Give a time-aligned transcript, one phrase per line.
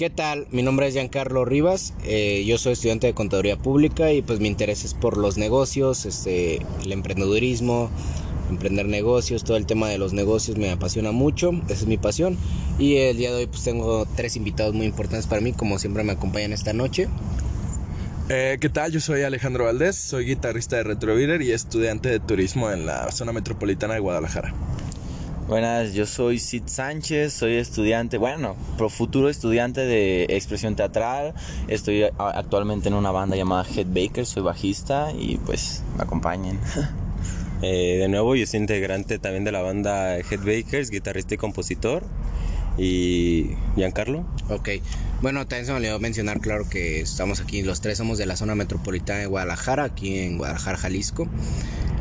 [0.00, 0.46] ¿Qué tal?
[0.50, 4.48] Mi nombre es Giancarlo Rivas, eh, yo soy estudiante de Contaduría Pública y pues mi
[4.48, 7.90] interés es por los negocios, este, el emprendedurismo,
[8.48, 12.38] emprender negocios, todo el tema de los negocios me apasiona mucho, esa es mi pasión
[12.78, 16.02] y el día de hoy pues tengo tres invitados muy importantes para mí, como siempre
[16.02, 17.06] me acompañan esta noche.
[18.30, 18.92] Eh, ¿Qué tal?
[18.92, 23.32] Yo soy Alejandro Valdés, soy guitarrista de Retrovider y estudiante de turismo en la zona
[23.32, 24.54] metropolitana de Guadalajara.
[25.50, 31.34] Buenas, yo soy Sid Sánchez, soy estudiante, bueno, pro futuro estudiante de expresión teatral.
[31.66, 36.60] Estoy actualmente en una banda llamada Headbaker, soy bajista y pues me acompañen.
[37.62, 42.04] Eh, de nuevo, yo soy integrante también de la banda Headbakers, guitarrista y compositor.
[42.78, 44.24] Y Giancarlo.
[44.48, 44.70] Ok,
[45.20, 48.36] bueno, también se me olvidó mencionar, claro que estamos aquí, los tres somos de la
[48.36, 51.28] zona metropolitana de Guadalajara, aquí en Guadalajara, Jalisco.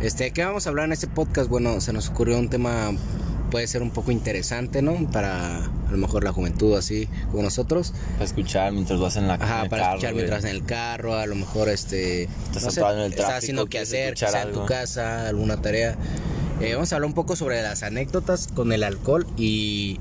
[0.02, 1.49] Este, ¿qué vamos a hablar en este podcast?
[1.49, 2.93] Bueno, se nos ocurrió un tema
[3.49, 5.09] puede ser un poco interesante, ¿no?
[5.12, 7.94] Para a lo mejor la juventud así como nosotros.
[8.13, 11.35] Para escuchar mientras vas en la Ajá, para escuchar mientras en el carro, a lo
[11.35, 15.96] mejor este estás, en el tráfico, haciendo qué hacer, quizá en tu casa, alguna tarea.
[16.62, 19.98] Eh, vamos a hablar un poco sobre las anécdotas con el alcohol y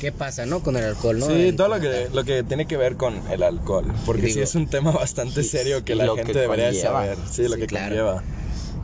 [0.00, 0.60] qué pasa, ¿no?
[0.60, 1.26] Con el alcohol, ¿no?
[1.26, 3.84] Sí, todo lo que, lo que tiene que ver con el alcohol.
[4.04, 7.18] Porque sí es un tema bastante serio que la gente debería saber.
[7.30, 7.88] Sí, lo que claro.
[7.88, 8.22] conlleva.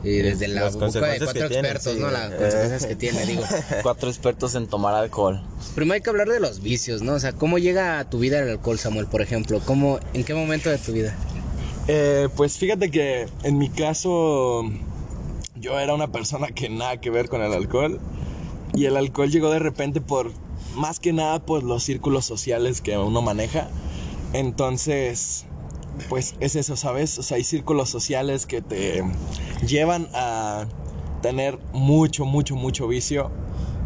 [0.03, 2.11] Y desde la boca de cuatro expertos, ¿no?
[2.11, 3.43] Las consecuencias que tiene, digo.
[3.83, 5.41] Cuatro expertos en tomar alcohol.
[5.75, 7.13] Primero hay que hablar de los vicios, ¿no?
[7.13, 9.61] O sea, ¿cómo llega a tu vida el alcohol, Samuel, por ejemplo?
[9.65, 11.15] ¿Cómo, ¿En qué momento de tu vida?
[11.87, 14.63] Eh, pues fíjate que en mi caso
[15.55, 17.99] yo era una persona que nada que ver con el alcohol.
[18.75, 20.31] Y el alcohol llegó de repente por,
[20.75, 23.69] más que nada por los círculos sociales que uno maneja.
[24.33, 25.45] Entonces,
[26.09, 27.17] pues es eso, ¿sabes?
[27.17, 29.03] O sea, hay círculos sociales que te
[29.65, 30.65] llevan a
[31.21, 33.31] tener mucho, mucho, mucho vicio.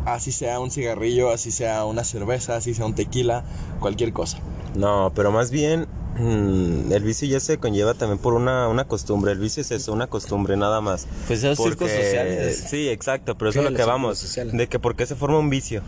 [0.05, 3.44] Así sea un cigarrillo, así sea una cerveza, así sea un tequila,
[3.80, 4.39] cualquier cosa.
[4.75, 9.33] No, pero más bien mm, el vicio ya se conlleva también por una, una costumbre.
[9.33, 11.08] El vicio es eso, una costumbre nada más.
[11.27, 12.65] Pues esos círculos sociales.
[12.70, 14.36] Sí, exacto, pero eso es lo que vamos.
[14.54, 15.81] De que por qué se forma un vicio.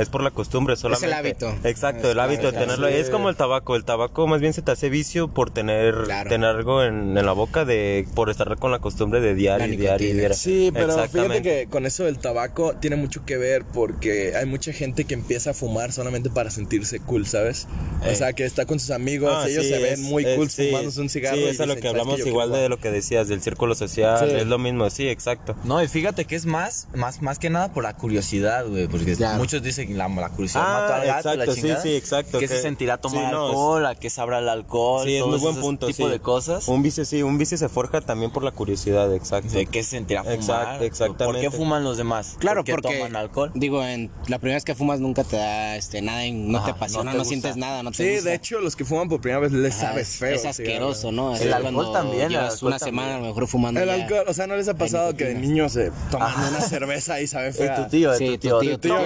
[0.00, 1.06] Es por la costumbre solamente.
[1.06, 1.54] Es el hábito.
[1.64, 2.88] Exacto, el hábito de tenerlo.
[2.88, 3.76] Es como el tabaco.
[3.76, 7.64] El tabaco más bien se te hace vicio por tener, tener algo en, la boca
[7.64, 10.36] de por estar con la costumbre de diario, y diario, diario.
[10.36, 14.72] Sí, pero fíjate que con eso del tabaco tiene mucho que ver porque hay mucha
[14.72, 17.66] gente que empieza a fumar solamente para sentirse cool, ¿sabes?
[18.10, 21.08] O sea, que está con sus amigos, ah, ellos se ven muy cool fumándose un
[21.08, 21.36] cigarro.
[21.36, 24.46] Sí, eso es lo que hablamos igual de lo que decías del círculo social, es
[24.46, 25.54] lo mismo, sí, exacto.
[25.64, 29.16] No, y fíjate que es más, más, más que nada por la curiosidad, güey, porque
[29.36, 32.38] muchos dicen la, la curiosidad ah, mató al gato, exacto, sí, sí, exacto.
[32.38, 33.86] ¿Qué se sentirá tomar alcohol?
[33.86, 35.04] ¿A qué sabrá el alcohol?
[35.04, 35.86] Sí, es muy buen punto.
[35.86, 36.68] tipo de cosas.
[36.68, 39.52] Un vicio, sí, un vicio se forja también por la curiosidad, exacto.
[39.52, 40.38] ¿De qué se sentirá fumar?
[40.38, 41.24] Exacto, exactamente.
[41.24, 42.36] ¿Por qué fuman los demás?
[42.38, 43.52] Claro, ¿Por porque toman alcohol?
[43.54, 47.12] Digo, en la primera vez que fumas nunca te da este nada, no te apasiona,
[47.12, 49.74] no, sientes nada, no te Sí, de hecho, los que fuman por primera vez les
[49.74, 50.34] sabes feo.
[50.34, 51.36] Es asqueroso, ¿no?
[51.36, 52.30] El alcohol también.
[52.30, 53.80] Llevas una semana a lo mejor fumando.
[53.80, 57.20] El alcohol, o sea, ¿no les ha pasado que de niños se toman una cerveza
[57.20, 57.74] y sabe feo?
[57.76, 58.58] tu tío, tu tío.
[58.60, 58.96] Tu tío,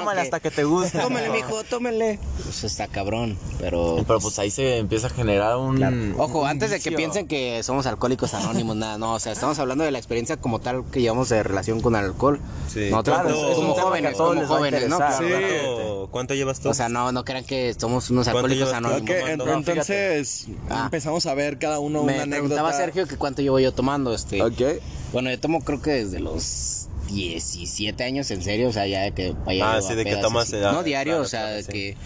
[0.00, 0.98] tómale hasta que te guste.
[0.98, 2.18] Tómale, mijo, tómele.
[2.42, 4.02] Pues está cabrón, pero...
[4.06, 6.14] Pero pues ahí se empieza a generar un...
[6.18, 9.84] Ojo, antes de que piensen que somos alcohólicos anónimos, nada, no, o sea, estamos hablando
[9.84, 12.40] de la experiencia como tal que llevamos de relación con el alcohol.
[12.68, 12.88] Sí.
[12.90, 14.98] Nosotros claro, como jóvenes, como jóvenes, ¿no?
[15.18, 16.08] Sí.
[16.10, 16.70] ¿Cuánto llevas tú?
[16.70, 19.02] O sea, no, no crean que somos unos alcohólicos anónimos.
[19.02, 20.82] Okay, entonces ah.
[20.84, 22.40] empezamos a ver cada uno Me una anécdota.
[22.40, 24.42] preguntaba Sergio que cuánto llevo yo tomando, este...
[24.42, 24.80] Ok.
[25.12, 26.79] Bueno, yo tomo creo que desde los
[27.12, 30.82] 17 años en serio, o sea, ya que vaya Ah, sí, de que tomas No
[30.82, 31.96] diario, o sea, de que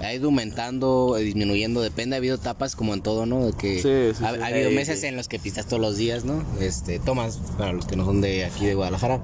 [0.00, 3.46] ha ido aumentando, disminuyendo, depende, ha habido etapas como en todo, ¿no?
[3.46, 6.44] De que ha, habido meses en los que pistas todos los días, ¿no?
[6.60, 9.20] Este, tomas, para los que no son de aquí de Guadalajara,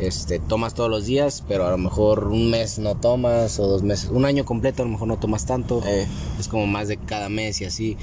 [0.00, 3.82] este, tomas todos los días, pero a lo mejor un mes no tomas, o dos
[3.82, 6.06] meses, un año completo a lo mejor no tomas tanto, eh.
[6.38, 7.96] es como más de cada mes y así.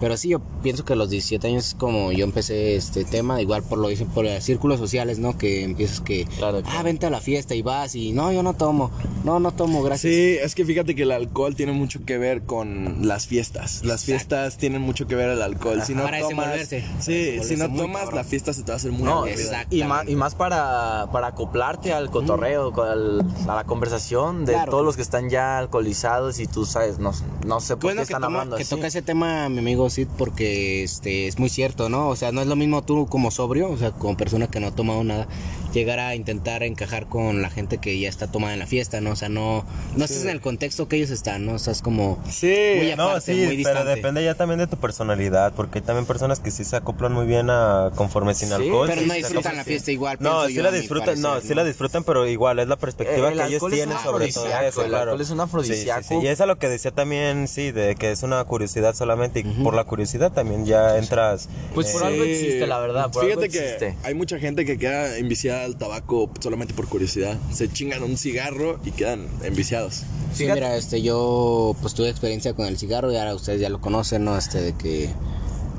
[0.00, 3.40] Pero sí, yo pienso que a los 17 años es como yo empecé este tema,
[3.40, 5.38] igual por lo dicen por los círculos sociales, ¿no?
[5.38, 8.90] Que empiezas que, ah, vente a la fiesta y vas y no, yo no tomo,
[9.24, 10.12] no, no tomo, gracias.
[10.12, 13.82] Sí, es que fíjate que el alcohol tiene mucho que ver con las fiestas.
[13.84, 15.82] Las fiestas tienen mucho que ver el alcohol.
[15.84, 16.68] Si no para tomas,
[17.00, 19.24] Sí, si no tomas, la fiesta se te va a hacer muy no,
[19.70, 24.96] Y más, y más para, para acoplarte al cotorreo, a la conversación de todos los
[24.96, 27.12] que están ya alcoholizados y tú sabes, no,
[27.46, 29.83] no sé por qué están hablando que toca ese tema, mi amigo
[30.16, 32.08] porque este es muy cierto, ¿no?
[32.08, 34.68] O sea, no es lo mismo tú como sobrio, o sea, como persona que no
[34.68, 35.28] ha tomado nada,
[35.72, 39.10] llegar a intentar encajar con la gente que ya está tomada en la fiesta, ¿no?
[39.10, 39.64] O sea, no,
[39.96, 41.56] no estás en el contexto que ellos están, ¿no?
[41.56, 45.80] Estás como sí, muy aparte, no, sí, pero depende ya también de tu personalidad, porque
[45.80, 48.88] hay también personas que sí se acoplan muy bien a conforme sin alcohol.
[48.88, 50.16] Pero no disfrutan la fiesta igual.
[50.20, 53.62] No, sí la disfrutan, no, sí la disfrutan, pero igual es la perspectiva que ellos
[53.70, 56.22] tienen sobre todo eso, el alcohol es un afrodisíaco.
[56.22, 59.42] y eso es lo que decía también, sí, de que es una curiosidad solamente y
[59.42, 61.48] por la curiosidad también ya entras.
[61.74, 63.10] Pues por algo existe, la verdad.
[63.12, 67.38] Fíjate que hay mucha gente que queda enviciada al tabaco solamente por curiosidad.
[67.52, 70.02] Se chingan un cigarro y quedan enviciados.
[70.32, 73.80] Sí, mira, este, yo pues tuve experiencia con el cigarro y ahora ustedes ya lo
[73.80, 74.36] conocen, ¿no?
[74.36, 75.10] Este, de que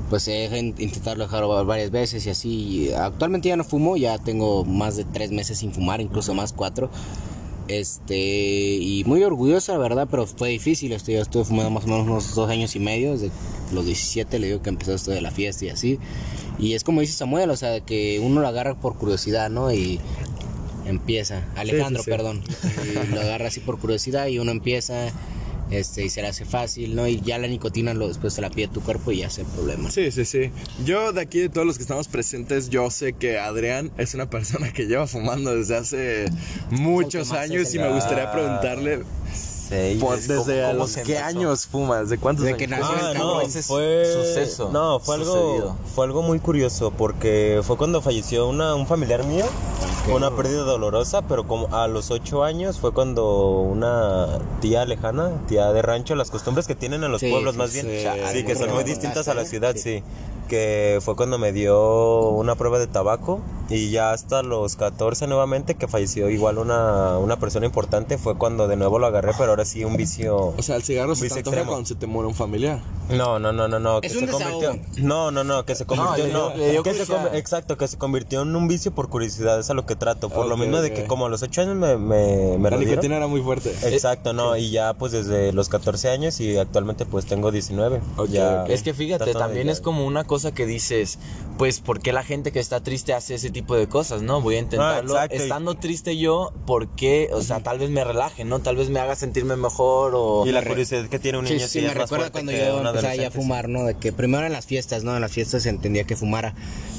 [0.08, 2.90] pues he intentado dejarlo varias veces y así.
[2.96, 6.90] Actualmente ya no fumo, ya tengo más de tres meses sin fumar, incluso más cuatro.
[7.68, 10.92] Este, y muy orgulloso, la verdad, pero fue difícil.
[10.92, 13.30] Esto, yo estuve fumando más o menos unos dos años y medio, desde
[13.72, 15.98] los 17 le digo que empezó esto de la fiesta y así.
[16.58, 19.72] Y es como dice Samuel, o sea, que uno lo agarra por curiosidad, ¿no?
[19.72, 20.00] Y
[20.86, 22.42] empieza, Alejandro, perdón,
[22.84, 25.12] y lo agarra así por curiosidad y uno empieza
[25.70, 27.08] este, y se le hace fácil, ¿no?
[27.08, 29.90] Y ya la nicotina lo, después se la pide tu cuerpo y ya hace problema.
[29.90, 30.50] Sí, sí, sí.
[30.84, 34.30] Yo de aquí, de todos los que estamos presentes, yo sé que Adrián es una
[34.30, 36.24] persona que lleva fumando desde hace
[36.70, 39.02] muchos años y me gustaría preguntarle
[39.68, 42.08] pues, ¿Desde los qué años fumas?
[42.08, 42.58] ¿De cuántos años?
[42.58, 44.70] que nació ah, no, fue suceso.
[44.72, 49.44] No, fue algo, fue algo muy curioso porque fue cuando falleció una, un familiar mío.
[50.04, 55.32] Fue una pérdida dolorosa, pero como a los ocho años fue cuando una tía lejana,
[55.48, 57.88] tía de rancho, las costumbres que tienen en los pueblos más bien,
[58.32, 60.04] sí, que son muy distintas a la ciudad, sí
[60.46, 65.74] que fue cuando me dio una prueba de tabaco y ya hasta los 14 nuevamente
[65.74, 69.64] que falleció igual una, una persona importante fue cuando de nuevo lo agarré, pero ahora
[69.64, 70.54] sí un vicio.
[70.56, 72.80] O sea, el cigarro se te cuando se te muere un familiar.
[73.10, 74.78] No, no, no, no, no, que se convirtió.
[74.98, 76.52] No, no, no, que se convirtió no,
[76.82, 77.04] que se
[77.36, 80.46] exacto, que se convirtió en un vicio por curiosidad, es a lo que trato, por
[80.46, 83.26] lo mismo de que como a los 8 años me me, me La nicotina era
[83.26, 83.74] muy fuerte.
[83.84, 88.00] Exacto, no, y ya pues desde los 14 años y actualmente pues tengo 19.
[88.28, 91.18] Ya, es que fíjate, también es como una cosa que dices,
[91.58, 94.42] pues, ¿por qué la gente que está triste hace ese tipo de cosas, no?
[94.42, 95.18] Voy a intentarlo.
[95.30, 97.30] Estando triste yo, ¿por qué?
[97.32, 98.58] O sea, tal vez me relaje, ¿no?
[98.58, 100.44] Tal vez me haga sentirme mejor o...
[100.46, 103.30] Y la curiosidad que tiene un niño sí, sí, me recuerda cuando yo empecé a
[103.30, 103.84] fumar, ¿no?
[103.84, 105.14] De que primero en las fiestas, ¿no?
[105.14, 106.54] En las fiestas se entendía que fumara.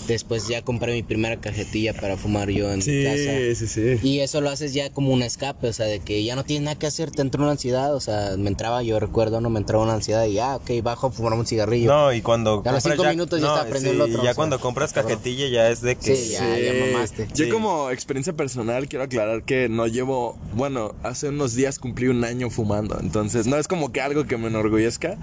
[0.08, 3.38] Después ya compré mi primera cajetilla para fumar yo en mi casa.
[3.38, 4.08] Sí, sí, sí.
[4.08, 6.64] Y eso lo haces ya como un escape, o sea, de que ya no tienes
[6.64, 9.50] nada que hacer, te entró una ansiedad, o sea, me entraba, yo recuerdo, ¿no?
[9.50, 11.92] Me entraba una ansiedad y ya, ok, bajo a fumar un cigarrillo.
[11.92, 12.64] No, y cuando...
[12.66, 14.24] A los cinco minutos ya está prendiendo el otro.
[14.24, 16.16] ya cuando compras cajetilla ya es de que...
[16.16, 17.28] Sí, ya, ya mamaste.
[17.34, 22.24] Yo como experiencia personal quiero aclarar que no llevo, bueno, hace unos días cumplí un
[22.24, 25.18] año fumando, entonces no es como que algo que me enorgullezca,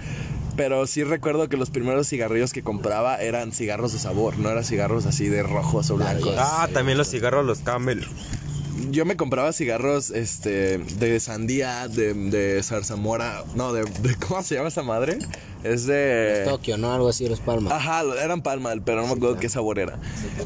[0.56, 4.64] pero sí recuerdo que los primeros cigarrillos que compraba eran cigarros de sabor, no eran
[4.64, 6.36] cigarros así de rojos o blancos.
[6.38, 8.06] Ah, también los cigarros, los Camel.
[8.90, 14.56] Yo me compraba cigarros este, de sandía, de, de zarzamora, no, de, de, ¿Cómo se
[14.56, 15.18] llama esa madre?
[15.64, 16.42] Es de.
[16.44, 16.92] Tokio, ¿no?
[16.92, 17.74] Algo así, los Palma.
[17.74, 19.98] Ajá, eran Palma, pero no me acuerdo qué sabor era.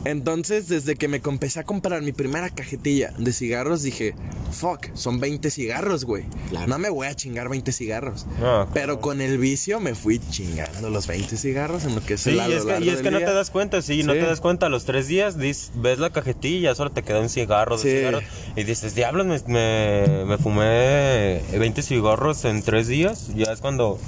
[0.05, 4.15] Entonces, desde que me empecé a comprar mi primera cajetilla de cigarros, dije,
[4.53, 6.25] fuck, son 20 cigarros, güey.
[6.69, 8.27] No me voy a chingar 20 cigarros.
[8.73, 12.53] pero con el vicio me fui chingando los 20 cigarros en lo que sí, y
[12.53, 14.67] es que, y es que no te das cuenta, sí, no te das cuenta.
[14.67, 18.23] A los tres días ves la cajetilla, solo te queda un cigarro, dos cigarros.
[18.55, 23.29] Y dices, diablos, me, me, me fumé 20 cigarros en tres días.
[23.35, 23.99] Ya es cuando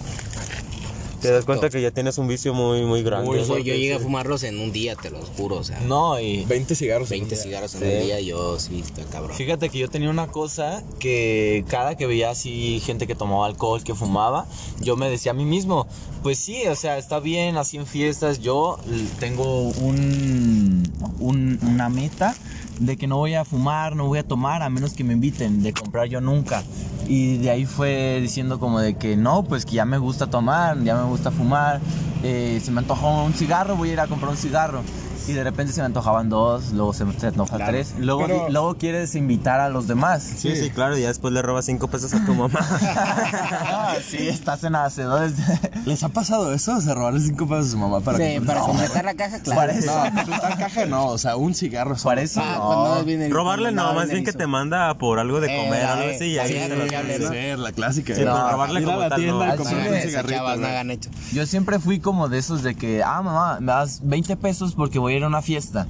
[1.21, 3.45] te das cuenta que ya tienes un vicio muy, muy grande.
[3.47, 5.81] yo llegué a fumarlos en un día, te lo juro, o sea.
[5.81, 6.45] No, y...
[6.45, 9.37] 20 cigarros 20 cigarros en un día, yo sí, está cabrón.
[9.37, 13.83] Fíjate que yo tenía una cosa que cada que veía así gente que tomaba alcohol,
[13.83, 14.47] que fumaba,
[14.81, 15.87] yo me decía a mí mismo,
[16.23, 18.79] pues sí, o sea, está bien, así en fiestas, yo
[19.19, 20.83] tengo un,
[21.19, 22.35] un una meta
[22.81, 25.63] de que no voy a fumar, no voy a tomar, a menos que me inviten,
[25.63, 26.65] de comprar yo nunca.
[27.07, 30.83] Y de ahí fue diciendo como de que no, pues que ya me gusta tomar,
[30.83, 31.81] ya me gusta fumar,
[32.23, 34.83] eh, se me antojó un cigarro, voy a ir a comprar un cigarro
[35.29, 37.95] y de repente se me antojaban dos, luego se me antoja tres.
[37.99, 40.23] Luego, luego quieres invitar a los demás.
[40.23, 42.61] Sí, sí, claro, y ya después le robas cinco pesos a tu mamá.
[42.83, 45.35] ah, sí, estás en hacedores.
[45.87, 46.77] ¿Les ha pasado eso?
[46.77, 49.61] O sea, robarle cinco pesos a su mamá para Sí, para completar la caja, claro.
[49.61, 50.05] Para eso.
[50.05, 51.97] No, completar caja no, o sea, un cigarro.
[52.03, 53.29] Para eso ah, no.
[53.31, 56.39] Robarle no, más bien que te manda por algo de eh, comer, algo así, y
[56.39, 58.15] ahí se lo la clásica.
[58.15, 61.00] Sí, pero robarle como tal, un
[61.33, 64.99] Yo siempre fui como de esos de que, ah, mamá, me das 20 pesos porque
[64.99, 65.87] voy a ir a una fiesta.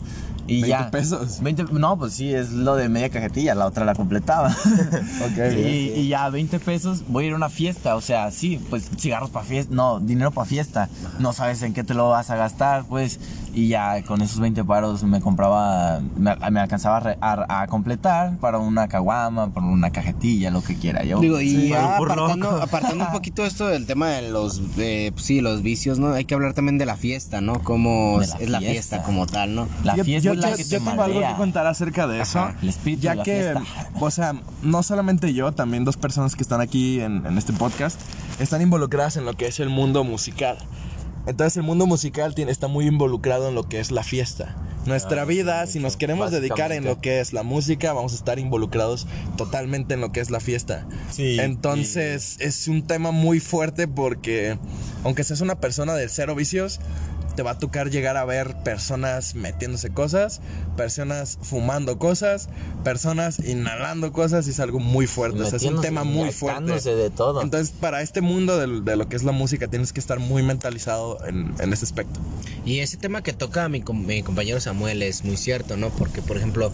[0.50, 1.40] Y 20 pesos.
[1.40, 4.54] 20, no, pues sí, es lo de media cajetilla, la otra la completaba.
[5.56, 8.90] y, y, ya 20 pesos voy a ir a una fiesta, o sea, sí, pues
[8.98, 10.88] cigarros para fiesta, no, dinero para fiesta.
[11.18, 13.18] No sabes en qué te lo vas a gastar, pues
[13.52, 16.30] y ya con esos 20 paros me compraba, me,
[16.60, 21.20] alcanzaba a, completar para una caguama, para una cajetilla, lo que quiera yo.
[21.20, 25.98] Digo, y apartando, apartando, un poquito esto del tema de los, eh, sí, los vicios,
[25.98, 26.12] ¿no?
[26.12, 27.62] Hay que hablar también de la fiesta, ¿no?
[27.62, 29.68] Cómo es la fiesta como tal, ¿no?
[29.84, 32.48] La fiesta yo, tengo algo que contar acerca de eso.
[32.98, 33.54] ya que,
[33.98, 38.00] o sea, no solamente yo, también dos personas que están aquí en, en este podcast
[38.38, 40.58] están involucradas en lo que es el mundo musical.
[41.26, 44.56] Entonces el mundo musical tiene, está muy involucrado en lo que es la fiesta.
[44.86, 48.16] Nuestra ah, vida, si nos queremos dedicar en lo que es la música, vamos a
[48.16, 49.06] estar involucrados
[49.36, 50.86] totalmente en lo que es la fiesta.
[51.10, 54.58] Sí, Entonces es un tema muy fuerte porque
[55.04, 56.80] aunque seas una persona de cero vicios,
[57.34, 60.40] te va a tocar llegar a ver personas metiéndose cosas,
[60.76, 62.48] personas fumando cosas,
[62.84, 65.42] personas inhalando cosas y es algo muy fuerte.
[65.42, 66.80] es un tema muy fuerte.
[66.80, 67.42] de todo.
[67.42, 71.18] Entonces, para este mundo de, lo que es la música, tienes que estar muy mentalizado
[71.26, 72.20] en, ese aspecto.
[72.64, 75.90] Y ese tema que toca mi, mi compañero Samuel es muy cierto, ¿no?
[75.90, 76.72] Porque, por ejemplo,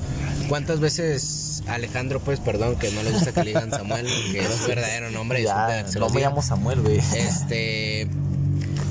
[0.49, 4.55] ¿cuántas veces Alejandro, pues, perdón, que no le gusta que le digan Samuel, que es
[4.55, 5.37] su verdadero nombre?
[5.47, 6.99] Ya, no me llamo Samuel, güey.
[7.15, 8.09] Este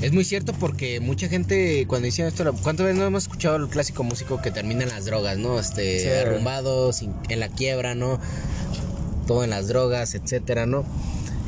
[0.02, 3.68] es muy cierto porque mucha gente cuando dicen esto, ¿cuántas veces no hemos escuchado el
[3.68, 5.58] clásico músico que termina en las drogas, no?
[5.58, 8.20] Este, arrumbados, en la quiebra, ¿no?
[9.26, 10.84] Todo en las drogas, etcétera, ¿no?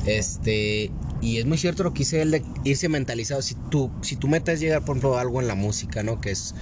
[0.07, 0.90] Este,
[1.21, 3.43] y es muy cierto lo que dice él de irse mentalizado.
[3.43, 6.21] Si tú, si tu meta es llegar, por ejemplo, a algo en la música, ¿no?
[6.21, 6.55] Que es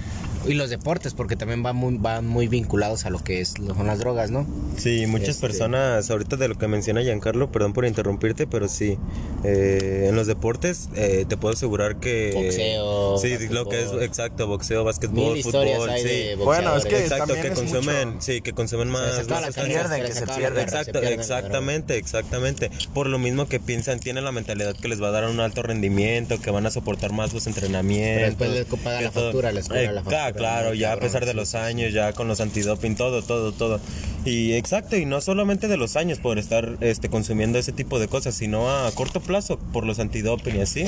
[0.49, 3.87] y los deportes, porque también van muy, van muy vinculados a lo que es, son
[3.87, 4.47] las drogas, ¿no?
[4.77, 8.99] Sí, muchas este, personas, ahorita de lo que menciona Giancarlo, perdón por interrumpirte, pero sí,
[9.45, 12.33] eh, en los deportes eh, te puedo asegurar que...
[12.35, 13.19] Boxeo.
[13.19, 16.31] Sí, lo que es, exacto, boxeo, básquetbol, fútbol, sí.
[16.39, 19.19] Bueno, es que exacto, que consumen, sí, que consumen más...
[19.27, 20.63] que se pierden, que se pierden.
[20.63, 22.71] Exacto, exactamente, exactamente.
[22.95, 25.63] Por lo mismo que piensan, tienen la mentalidad que les va a dar un alto
[25.63, 28.37] rendimiento, que van a soportar más los entrenamientos.
[28.39, 31.55] Pero después les pagan la factura, les la factura claro, ya a pesar de los
[31.55, 33.81] años, ya con los antidoping, todo, todo, todo.
[34.25, 38.09] Y exacto, y no solamente de los años por estar este, consumiendo ese tipo de
[38.09, 40.85] cosas, sino a corto plazo por los antidoping y así.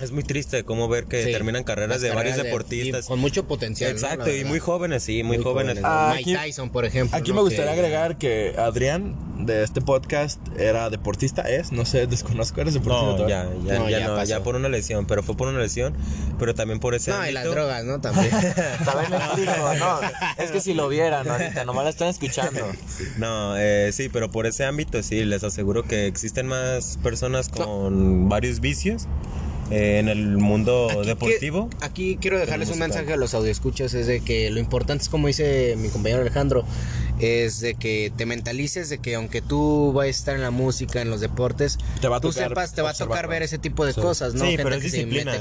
[0.00, 3.06] Es muy triste cómo ver que terminan carreras de varios deportistas.
[3.06, 3.90] con mucho potencial.
[3.90, 5.78] Exacto, y muy jóvenes, sí, muy, jóvenes.
[5.82, 7.16] Mike Tyson, por ejemplo.
[7.16, 9.14] Aquí me gustaría agregar que Adrián
[9.46, 13.22] de este podcast era deportista, es, no sé, desconozco, eres deportista.
[13.22, 15.94] No, ya, ya, ya, no, ya por una lesión, pero fue por una lesión,
[16.38, 17.10] pero también por ese.
[17.10, 18.00] No, y las drogas, ¿no?
[18.00, 18.30] También.
[18.84, 20.00] también explico, no.
[20.38, 22.60] Es que si lo vieran ahorita, nomás lo están escuchando.
[23.18, 28.28] No, eh, sí, pero por ese ámbito sí, les aseguro que existen más personas con
[28.28, 29.06] varios vicios
[29.70, 31.70] en el mundo deportivo.
[31.80, 35.28] aquí quiero dejarles un mensaje a los audioscuchas, es de que lo importante es como
[35.28, 36.64] dice mi compañero Alejandro,
[37.20, 41.02] es de que te mentalices de que aunque tú vayas a estar en la música,
[41.02, 43.84] en los deportes, te va a tú sepas, te va a tocar ver ese tipo
[43.84, 44.44] de cosas, ¿no?
[44.44, 45.32] Sí, pero es disciplina,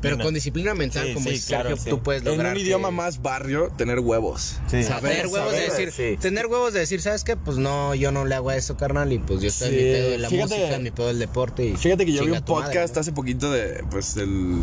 [0.00, 2.52] Pero con disciplina mental, como dice Sergio, tú puedes lograr.
[2.52, 4.60] En un idioma más barrio, tener huevos.
[4.70, 7.36] tener huevos de decir, tener huevos de decir, ¿sabes qué?
[7.36, 9.80] Pues no, yo no le hago a eso, carnal, y pues yo estoy en mi
[9.80, 11.66] pedo de la música, en mi pedo del deporte.
[11.66, 14.56] Y fíjate que yo vi un podcast hace poquito de, pues, el,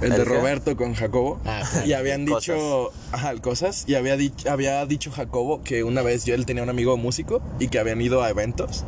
[0.00, 4.84] el de Roberto con Jacobo, ah, y habían dicho, ajá, cosas, y había dicho, había
[4.86, 7.98] dicho Jacobo que que una vez yo él tenía un amigo músico y que habían
[8.02, 8.84] ido a eventos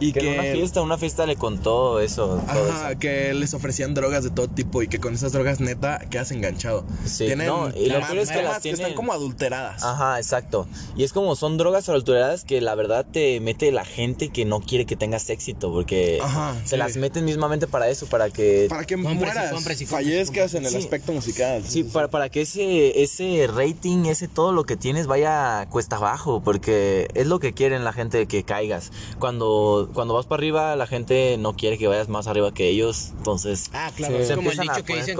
[0.00, 2.42] y que, una fiesta, una fiesta le contó eso.
[2.48, 6.30] ajá, que les ofrecían drogas de todo tipo y que con esas drogas neta quedas
[6.30, 6.84] enganchado.
[7.04, 8.80] Sí, Tienen no, y lo peor es que las tienen...
[8.80, 9.82] están como adulteradas.
[9.82, 10.66] Ajá, exacto.
[10.96, 14.60] Y es como son drogas adulteradas que la verdad te mete la gente que no
[14.60, 16.20] quiere que tengas éxito porque
[16.64, 18.66] se las meten mismamente para eso, para que...
[18.68, 19.52] Para que mueras,
[19.86, 21.62] fallezcas en el aspecto musical.
[21.66, 26.40] Sí, para, para que ese, ese rating, ese todo lo que tienes vaya cuesta abajo,
[26.42, 28.92] porque es lo que quieren la gente que caigas.
[29.18, 33.10] Cuando cuando vas para arriba, la gente no quiere que vayas más arriba que ellos.
[33.18, 35.18] Entonces, ah, claro, es como el dicho que dicen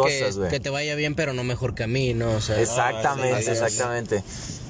[0.50, 2.36] que, te vaya bien, pero no mejor que a mí, ¿no?
[2.36, 4.22] exactamente, exactamente.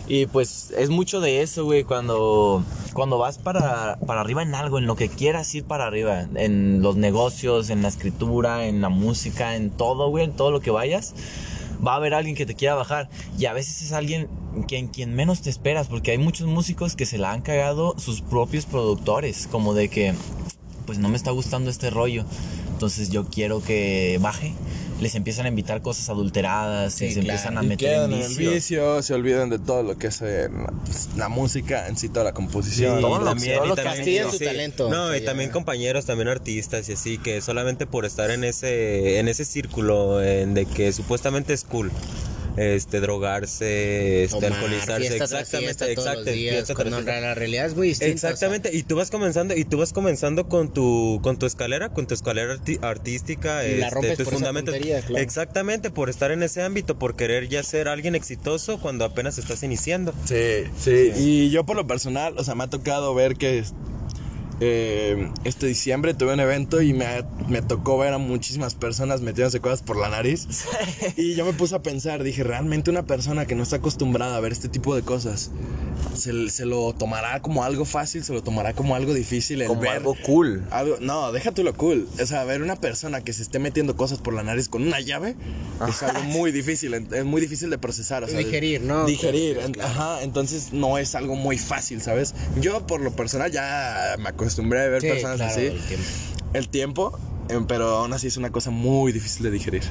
[0.07, 2.65] Y pues es mucho de eso, güey, cuando,
[2.95, 6.83] cuando vas para, para arriba en algo, en lo que quieras ir para arriba, en
[6.83, 10.73] los negocios, en la escritura, en la música, en todo, güey, en todo lo que
[10.73, 11.15] vayas
[11.87, 13.09] va a haber alguien que te quiera bajar.
[13.39, 14.29] Y a veces es alguien
[14.69, 17.95] que en quien menos te esperas, porque hay muchos músicos que se la han cagado
[17.99, 20.15] sus propios productores, como de que,
[20.87, 22.25] pues no me está gustando este rollo,
[22.73, 24.55] entonces yo quiero que baje
[25.01, 29.51] les empiezan a invitar cosas adulteradas, se empiezan a meter en, el vicio, se olvidan
[29.51, 30.49] de todo lo que es eh,
[30.85, 33.01] pues, la música, en sí toda la composición.
[33.01, 33.77] todo, también, lo,
[34.31, 34.91] su talento.
[34.91, 39.29] No, y también compañeros, también artistas y así, que solamente por estar en ese, en
[39.29, 41.91] ese círculo de que supuestamente es cool
[42.61, 45.17] este, drogarse, este, alcoholizarse.
[45.17, 46.91] exactamente, exacto.
[46.91, 48.13] la realidad es muy distinta.
[48.13, 52.07] Exactamente, y tú vas comenzando, y tú vas comenzando con tu, con tu escalera, con
[52.07, 54.75] tu escalera artística, y este, tus fundamentos.
[55.17, 59.63] Exactamente, por estar en ese ámbito, por querer ya ser alguien exitoso cuando apenas estás
[59.63, 60.13] iniciando.
[60.27, 63.65] Sí, sí, y yo por lo personal, o sea, me ha tocado ver que
[64.61, 67.07] eh, este diciembre tuve un evento y me,
[67.49, 70.47] me, tocó ver a muchísimas personas metiéndose cosas por la nariz.
[71.17, 74.41] Y yo me puse a pensar, dije, realmente una persona que no está acostumbrada a
[74.41, 75.51] ver este tipo de cosas,
[76.15, 79.65] se, se lo tomará como algo fácil, se lo tomará como algo difícil.
[79.65, 80.63] como algo cool.
[80.71, 82.07] Algo, no, déjate lo cool.
[82.21, 85.01] O sea, ver una persona que se esté metiendo cosas por la nariz con una
[85.01, 85.37] llave
[85.89, 88.25] es algo muy difícil, es muy difícil de procesar.
[88.25, 89.07] O sea, digerir, ¿no?
[89.07, 92.35] Digerir, ajá, entonces no es algo muy fácil, ¿sabes?
[92.61, 95.67] Yo por lo personal ya me acuerdo acostumbré a ver personas así.
[95.67, 96.07] El tiempo.
[96.55, 97.19] el tiempo.
[97.49, 99.83] Em, pero aún así es una cosa muy difícil de digerir.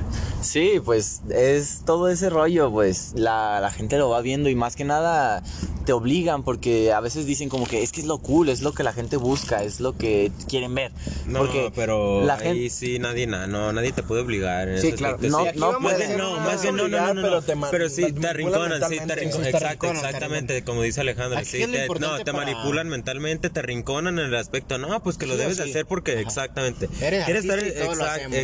[0.41, 4.77] Sí, pues es todo ese rollo, pues la, la gente lo va viendo y más
[4.77, 5.43] que nada
[5.89, 8.73] te obligan porque a veces dicen como que es que es lo cool, es lo
[8.73, 10.91] que la gente busca, es lo que quieren ver.
[11.25, 12.69] No, porque pero la ahí gente...
[12.69, 14.77] sí nadie no, nadie te puede obligar.
[14.77, 15.17] Sí, claro.
[15.19, 18.27] No, no, más bien, no, más bien no, no, no, pero, te pero sí te
[18.27, 23.49] arrinconan, sí, te arrinconan, exacto, exactamente, como dice Alejandro, sí, te, no, te manipulan mentalmente,
[23.49, 26.87] te arrinconan en el aspecto, no, pues que lo debes hacer porque exactamente.
[26.87, 28.41] Quieres estar exactamente,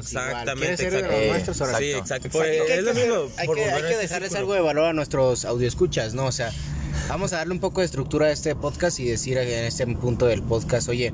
[0.88, 1.78] exacto.
[1.78, 2.44] Sí, exacto.
[2.44, 3.30] Es lo mismo.
[3.38, 6.26] Hay que dejarles algo de valor a nuestros audioscuchas, ¿no?
[6.26, 6.52] O sea,
[7.08, 10.26] Vamos a darle un poco de estructura a este podcast y decir en este punto
[10.26, 11.14] del podcast, oye,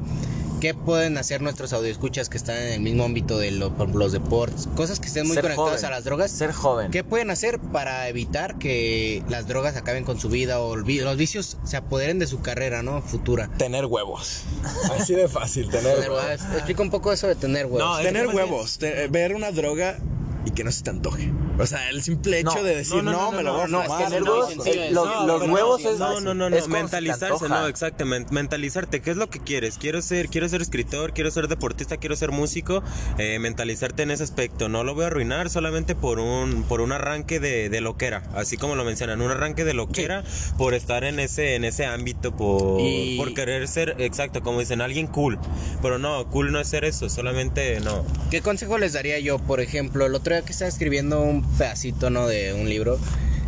[0.62, 4.68] ¿qué pueden hacer nuestros audioescuchas que están en el mismo ámbito de los deportes?
[4.76, 6.32] Cosas que estén muy conectadas a las drogas.
[6.32, 6.92] Ser joven.
[6.92, 11.58] ¿Qué pueden hacer para evitar que las drogas acaben con su vida o los vicios
[11.66, 13.02] se apoderen de su carrera, ¿no?
[13.02, 13.50] Futura.
[13.58, 14.44] Tener huevos.
[14.98, 16.24] Así de fácil, tener, huevos.
[16.54, 17.98] Explica un poco eso de tener huevos.
[17.98, 18.80] No, tener huevos.
[19.10, 19.98] ver una droga
[20.46, 21.32] y que no se te antoje.
[21.60, 26.00] O sea, el simple hecho de decir, no, me lo voy a los, huevos es.
[26.00, 26.68] No, no, no, no.
[26.68, 28.34] mentalizarse, no, exactamente.
[28.34, 29.02] Mentalizarte.
[29.02, 29.78] ¿Qué es lo que quieres?
[29.78, 32.84] Quiero ser, quiero ser escritor, quiero ser deportista, quiero ser músico.
[33.18, 34.70] Eh, mentalizarte en ese aspecto.
[34.70, 38.24] No lo voy a arruinar solamente por un, por un arranque de, de loquera.
[38.34, 40.24] Así como lo mencionan, un arranque de loquera
[40.58, 42.80] por estar en ese, en ese ámbito, por,
[43.18, 45.38] por querer ser, exacto, como dicen, alguien cool.
[45.82, 48.06] Pero no, cool no es ser eso, solamente no.
[48.30, 49.40] ¿Qué consejo les daría yo?
[49.40, 52.28] Por ejemplo, el otro que estaba escribiendo un pedacito, ¿no?
[52.28, 53.00] De un libro.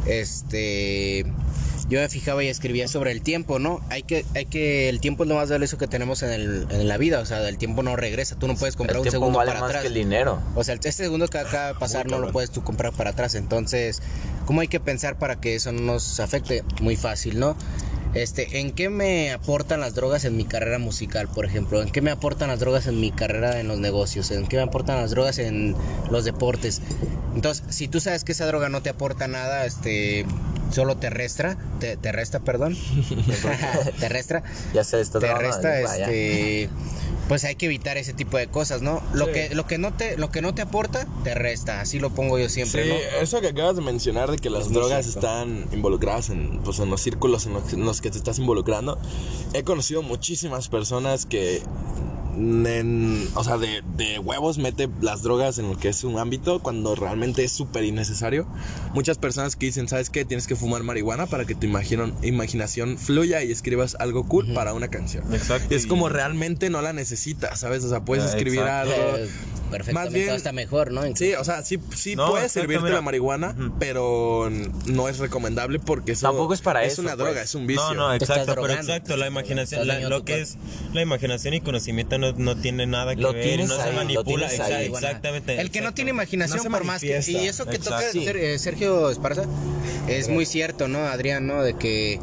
[0.06, 1.26] Este
[1.90, 3.82] yo me fijaba y escribía sobre el tiempo, ¿no?
[3.90, 6.88] Hay que, hay que, el tiempo es lo más valioso que tenemos en, el, en
[6.88, 9.50] la vida, o sea, el tiempo no regresa, tú no puedes comprar un segundo vale
[9.50, 9.84] para más atrás.
[9.84, 10.42] Que el dinero.
[10.56, 13.36] O sea, este segundo que acaba de pasar no lo puedes tú comprar para atrás,
[13.36, 14.02] entonces,
[14.46, 16.64] ¿cómo hay que pensar para que eso no nos afecte?
[16.82, 17.56] Muy fácil, ¿no?
[18.14, 21.82] Este, ¿en qué me aportan las drogas en mi carrera musical, por ejemplo?
[21.82, 24.30] ¿En qué me aportan las drogas en mi carrera en los negocios?
[24.30, 25.76] ¿En qué me aportan las drogas en
[26.12, 26.82] los deportes?
[27.36, 30.28] Entonces, si tú sabes que esa droga no te aporta nada, este,
[30.72, 32.78] solo te resta, te, te resta, perdón,
[34.00, 36.70] te resta, ya se está te resta, este
[37.28, 39.02] pues hay que evitar ese tipo de cosas, ¿no?
[39.14, 42.10] Lo que lo que no te lo que no te aporta te resta, así lo
[42.10, 46.30] pongo yo siempre, sí, eso que acabas de mencionar de que las drogas están involucradas
[46.30, 49.00] en pues en los círculos en los, en los que te estás involucrando.
[49.54, 51.62] He conocido muchísimas personas que
[52.36, 56.96] o sea, de, de, huevos mete las drogas en lo que es un ámbito cuando
[56.96, 58.48] realmente es súper innecesario.
[58.94, 60.26] Muchas personas que dicen, ¿sabes qué?
[60.26, 64.88] Tienes que fumar marihuana para que tu imaginación fluya y escribas algo cool para una
[64.88, 65.32] canción.
[65.34, 65.74] Exacto.
[65.74, 67.13] Y es como realmente no la necesitas,
[67.56, 67.84] ¿sabes?
[67.84, 68.94] O sea, puedes escribir algo.
[68.94, 69.30] Eh,
[69.74, 71.02] perfectamente Más bien, está mejor, ¿no?
[71.16, 74.52] Sí, o sea, sí, sí puede servirte la marihuana, pero
[74.86, 77.46] no es recomendable porque eso tampoco es para es una droga, pues.
[77.46, 77.84] es un vicio.
[77.94, 80.58] No, no, exacto, pero exacto, la imaginación, lo que es
[80.94, 84.86] la imaginación y conocimiento no, no tiene nada que lo ver, no se manipula, ahí,
[84.86, 85.60] exactamente.
[85.60, 89.44] El que no tiene imaginación por más que y eso que toca eh, Sergio Esparza
[90.08, 92.20] es muy cierto, ¿no, Adrián, no, de que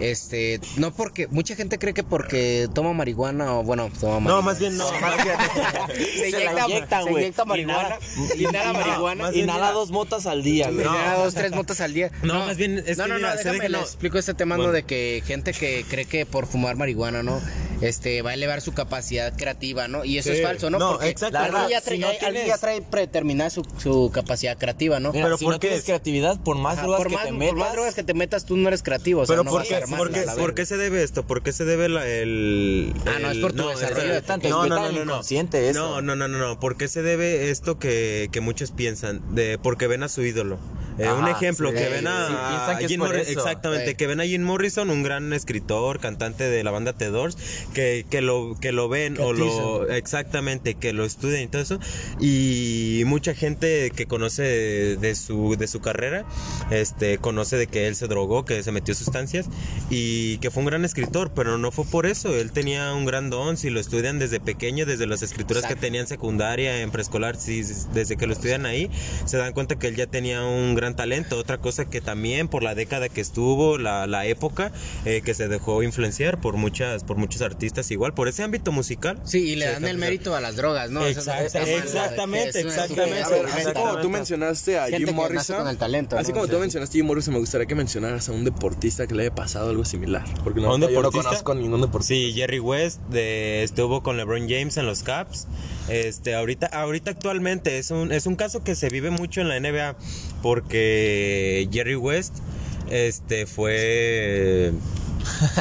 [0.00, 4.36] este, no porque mucha gente cree que porque toma marihuana o bueno, toma marihuana.
[4.36, 5.36] No, más bien no, más bien
[5.96, 7.98] se, inyecta, se inyecta marihuana,
[8.36, 10.80] inhala marihuana, inhala dos motas al día, güey.
[10.86, 12.10] Inhala dos tres motas al día.
[12.22, 15.22] No, más bien es no, que no, no, déjame le explico este tema de que
[15.26, 17.40] gente que cree que por fumar marihuana, ¿no?
[17.80, 20.04] Este va a elevar su capacidad creativa, ¿no?
[20.04, 20.78] Y eso es falso, ¿no?
[20.78, 21.38] No, porque exacto.
[21.38, 25.12] Alguien ya trae, si ya trae predeterminada su, su, capacidad creativa, ¿no?
[25.12, 25.68] pero si ¿por no qué?
[25.68, 27.48] tienes creatividad, por más drogas por que te metas.
[27.48, 29.22] Por más drogas que te metas, tú no eres creativo.
[29.22, 29.80] O sea, pero no ¿por qué?
[29.96, 31.26] ¿Por qué, ¿Por qué se debe esto?
[31.26, 34.48] ¿Por qué se debe la, el, Ah, no, es por tu no, desarrollo de tanto.
[34.48, 35.20] No, no, no, no, no.
[35.20, 36.00] Eso.
[36.00, 36.60] No, no, no, no.
[36.60, 39.22] ¿Por qué se debe esto que, que muchos piensan?
[39.34, 40.58] De porque ven a su ídolo.
[40.98, 45.02] Eh, un ejemplo, que ven a, Jim Morrison, exactamente, que ven a Jim Morrison, un
[45.02, 47.36] gran escritor, cantante de la banda The Doors,
[47.74, 51.78] que, que lo, que lo ven o lo, exactamente, que lo estudian y todo eso,
[52.20, 54.42] y mucha gente que conoce
[54.96, 56.24] de, su, de su carrera,
[56.70, 59.46] este, conoce de que él se drogó, que se metió sustancias,
[59.90, 63.30] y que fue un gran escritor, pero no fue por eso, él tenía un gran
[63.30, 67.36] don, si lo estudian desde pequeño, desde las escrituras que tenía en secundaria, en preescolar,
[67.36, 68.90] si, desde que lo estudian ahí,
[69.24, 71.36] se dan cuenta que él ya tenía un gran talento.
[71.38, 74.72] Otra cosa que también por la década que estuvo, la, la época,
[75.04, 77.55] eh, que se dejó influenciar por muchas, por muchos artistas
[77.90, 79.18] igual, por ese ámbito musical.
[79.24, 81.04] Sí, y le dan el mérito a las drogas, ¿no?
[81.06, 83.28] exactamente, exactamente.
[83.52, 85.66] así como tú mencionaste a Jim Morrison,
[86.16, 89.14] así como tú mencionaste a Jim Morrison, me gustaría que mencionaras a un deportista que
[89.14, 90.24] le haya pasado algo similar.
[90.44, 92.14] Porque no, yo no conozco ningún deportista.
[92.14, 95.46] Sí, Jerry West de, estuvo con LeBron James en los Caps.
[95.88, 99.60] Este, ahorita, ahorita actualmente es un, es un caso que se vive mucho en la
[99.60, 99.96] NBA
[100.42, 102.34] porque Jerry West
[102.90, 104.72] este, fue,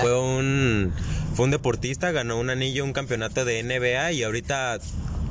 [0.01, 0.93] fue un,
[1.35, 4.79] fue un deportista, ganó un anillo, un campeonato de NBA y ahorita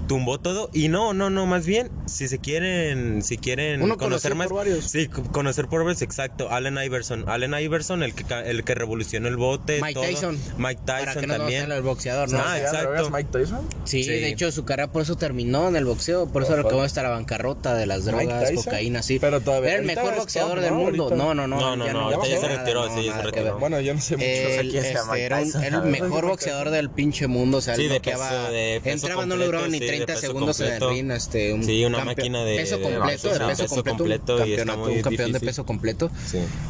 [0.07, 0.71] tumbó todo.
[0.73, 4.49] Y no, no, no, más bien si se quieren, si quieren conocer más,
[4.81, 9.37] sí, conocer por varios, exacto, Allen Iverson, Allen Iverson, el que el que revolucionó el
[9.37, 12.41] bote, Mike Tyson, Mike Tyson también, el boxeador, ¿no?
[12.45, 13.11] Ah, exacto.
[13.11, 13.69] Mike Tyson?
[13.85, 17.03] Sí, de hecho su carrera por eso terminó en el boxeo, por eso acabó hasta
[17.03, 19.19] la bancarrota de las drogas, cocaína, sí.
[19.19, 21.11] Pero todavía era el mejor boxeador del mundo.
[21.15, 23.59] No, no, no, no, no, no, ahorita ya se retiró, sí, se retiró.
[23.59, 24.29] Bueno, yo no sé mucho.
[24.29, 30.17] Este, era el mejor boxeador del pinche mundo, o sea, entraba no lo ni 30
[30.17, 34.37] segundos en el ring, este, un sí, una máquina de peso completo, de peso, completo,
[34.37, 36.11] un, campeón de peso completo.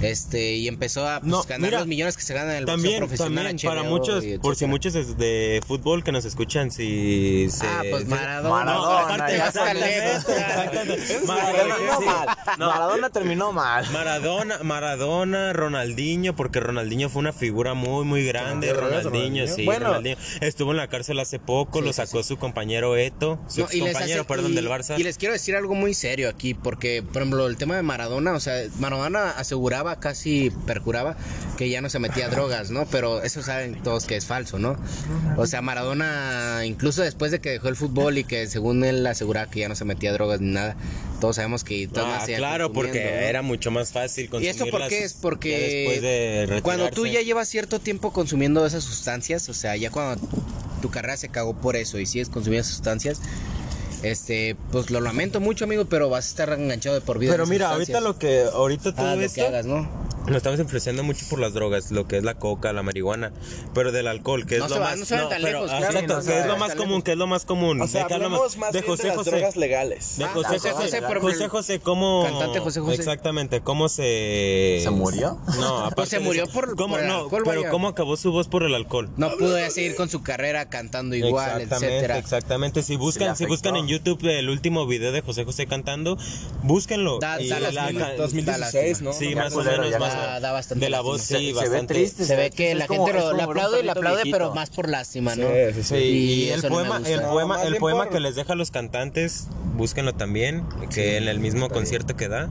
[0.01, 3.47] Este, y empezó a pues, ganar los millones que se ganan en el también, profesional
[3.47, 8.07] también para muchos, por si muchos de fútbol que nos escuchan si se Ah, pues
[8.07, 8.65] Maradona.
[8.65, 9.27] Maradona,
[11.27, 13.87] Maradona, Maradona terminó mal.
[13.91, 20.17] Maradona, Maradona, Ronaldinho, porque Ronaldinho fue una figura muy muy grande, Ronaldinho, sí, Ronaldinho.
[20.41, 22.97] Estuvo en la cárcel hace su lo sacó su compañero
[23.49, 24.99] Su compañero, perdón, del Barça.
[24.99, 28.33] Y les quiero decir algo muy serio aquí, porque, por ejemplo, el tema de Maradona,
[28.33, 31.17] o sea, Maradona aseguraba, casi percuraba,
[31.57, 32.87] que ya no se metía drogas, ¿no?
[32.87, 34.77] Pero eso saben todos que es falso, ¿no?
[35.37, 39.51] O sea, Maradona, incluso después de que dejó el fútbol y que según él aseguraba
[39.51, 40.77] que ya no se metía drogas ni nada,
[41.21, 45.05] todos sabemos que ah, claro, porque era mucho más fácil consumir ¿Y eso por qué
[45.05, 45.15] es?
[45.15, 50.27] Porque cuando tú ya llevas cierto tiempo consumiendo esas sustancias, o sea, ya cuando
[50.85, 53.19] tu carrera se cagó por eso y sigues consumiendo sustancias,
[54.03, 57.33] este, pues lo lamento mucho, amigo, pero vas a estar enganchado de por vida.
[57.33, 59.89] Pero mira, ahorita lo que, ahorita todo ah, esto, que hagas, ¿no?
[60.27, 63.31] Nos estamos influenciando mucho por las drogas, lo que es la coca, la marihuana,
[63.75, 64.99] pero del alcohol, que es lo más.
[64.99, 67.83] Es lo más común, que es lo más común.
[67.83, 70.17] O sea, hablamos más de José de las drogas legales.
[70.17, 72.23] De José José, José, José, José, ¿cómo?
[72.25, 72.95] Cantante José José.
[72.95, 74.81] Exactamente, ¿cómo se.
[74.83, 75.39] ¿Se murió?
[75.59, 75.95] No, aparte.
[75.97, 78.75] Pues se murió por, ¿cómo, por no, alcohol, pero ¿cómo acabó su voz por el
[78.75, 79.11] alcohol?
[79.19, 82.19] No pudo ya seguir con su carrera cantando igual, exactamente, etcétera.
[82.19, 86.17] Exactamente, si buscan, si buscan en YouTube el último video de José José cantando,
[86.63, 87.19] búsquenlo.
[87.19, 89.13] Da, y la, 2016, ¿no?
[89.13, 90.14] Sí, más o menos.
[90.41, 92.25] Da bastante la voz sí, se, ve triste.
[92.25, 95.49] Se ve que la gente lo, aplaude y le aplaude, pero más por lástima, ¿no?
[95.75, 99.49] Sí, sí, Y, el poema, el poema, el poema que les deja a los cantantes,
[99.77, 102.51] búsquenlo también, que en el mismo concierto que da.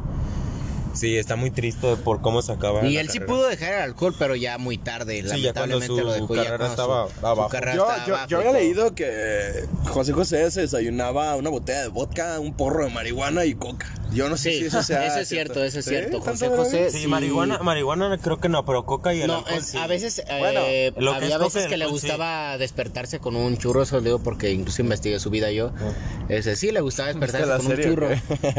[0.93, 2.86] Sí, está muy triste por cómo se acaba.
[2.86, 5.21] Y él sí pudo dejar el alcohol, pero ya muy tarde.
[5.21, 7.49] Sí, lamentablemente ya lo dejó carrera estaba abajo.
[7.75, 12.53] yo, yo, yo había leído que José José se desayunaba una botella de vodka, un
[12.53, 13.88] porro de marihuana y coca.
[14.13, 15.08] Yo no sé si eso sea.
[15.13, 16.21] Eso es cierto, eso es cierto.
[16.21, 16.91] José José.
[16.91, 19.77] Sí, marihuana, marihuana creo que no, pero coca y el no, alcohol, sí.
[19.77, 24.01] A veces, bueno, eh, había veces que le gustaba despertarse con un churro, eso lo
[24.01, 25.71] digo porque incluso investigué su vida yo.
[25.79, 26.25] Ah.
[26.29, 28.10] Ese sí le gustaba despertarse con un churro.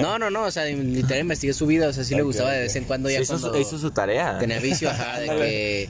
[0.03, 2.61] No, no, no, o sea, literal investigué su vida, o sea, sí le gustaba de
[2.63, 4.39] vez en cuando ya cuando hizo su tarea.
[4.39, 5.89] Tenía vicio, ajá, de que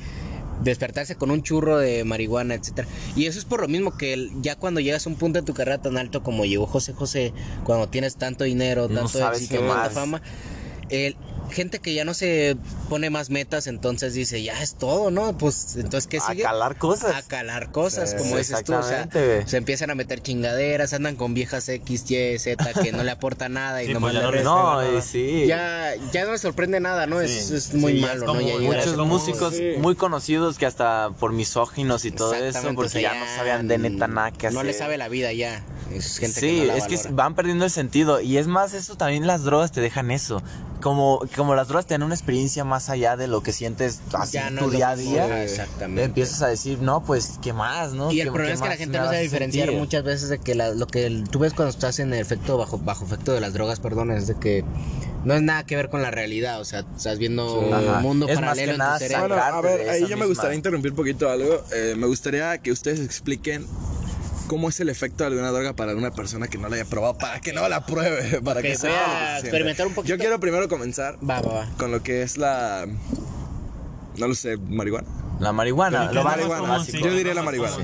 [0.62, 2.88] despertarse con un churro de marihuana, etcétera.
[3.16, 5.54] Y eso es por lo mismo que ya cuando llegas a un punto de tu
[5.54, 7.32] carrera tan alto como llegó José José,
[7.64, 10.22] cuando tienes tanto dinero, tanto éxito, tanta fama,
[10.88, 11.16] el,
[11.54, 12.56] gente que ya no se
[12.88, 15.38] pone más metas, entonces dice, ya es todo, ¿no?
[15.38, 16.44] Pues entonces, ¿qué sigue?
[16.44, 17.14] A calar cosas.
[17.14, 18.74] A calar cosas, como dices tú.
[18.74, 19.08] O sea,
[19.46, 23.48] se empiezan a meter chingaderas, andan con viejas X, Y, Z que no le aporta
[23.48, 25.44] nada y no pues le No, sí.
[25.46, 27.20] Ya, ya no me sorprende nada, ¿no?
[27.20, 28.40] Es, es, muy malo, ¿no?
[28.40, 33.24] Ya muchos músicos muy conocidos que hasta por misóginos y todo eso, porque ya no
[33.36, 34.58] sabían de neta nada que hacer.
[34.58, 35.62] No le sabe la vida ya.
[35.92, 38.20] Es gente sí, es que van perdiendo el sentido.
[38.20, 40.42] Y es más, eso también las drogas te dejan eso.
[40.80, 44.38] Como, como las drogas te dan una experiencia más allá de lo que sientes así
[44.38, 45.42] en tu día a día.
[45.42, 46.04] Exactamente.
[46.04, 48.10] Empiezas a decir, no, pues, ¿qué más, no?
[48.10, 50.86] Y el problema es que la gente no sabe diferenciar muchas veces de que lo
[50.86, 54.10] que tú ves cuando estás en el efecto, bajo, bajo efecto de las drogas, perdón,
[54.10, 54.64] es de que
[55.24, 58.72] no es nada que ver con la realidad, o sea, estás viendo un mundo paralelo
[58.72, 59.28] en tu cerebro.
[59.28, 61.64] Bueno, a ver, ahí yo me gustaría interrumpir un poquito algo.
[61.74, 63.66] Eh, me gustaría que ustedes expliquen
[64.46, 67.18] cómo es el efecto de alguna droga para una persona que no la haya probado,
[67.18, 69.38] para que no la pruebe, para que sea.
[69.38, 70.14] experimentar un poquito.
[70.14, 71.18] Yo quiero primero comenzar
[71.76, 72.86] con lo que es la.
[74.16, 75.08] No lo sé, marihuana.
[75.40, 76.84] La marihuana, lo marihuana.
[76.86, 77.76] Yo diría la marihuana.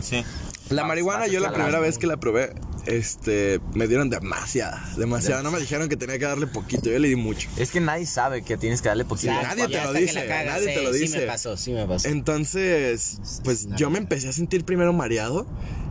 [0.71, 2.55] La marihuana, yo la primera vez que la probé,
[2.87, 5.43] este, me dieron demasiada, demasiada.
[5.43, 7.49] No me dijeron que tenía que darle poquito, yo le di mucho.
[7.57, 9.33] Es que nadie sabe que tienes que darle poquito.
[9.33, 11.09] nadie te lo dice, nadie te lo dice.
[11.09, 12.09] Sí me pasó, sí me pasó.
[12.09, 15.47] Entonces, pues yo me empecé a sentir primero mareado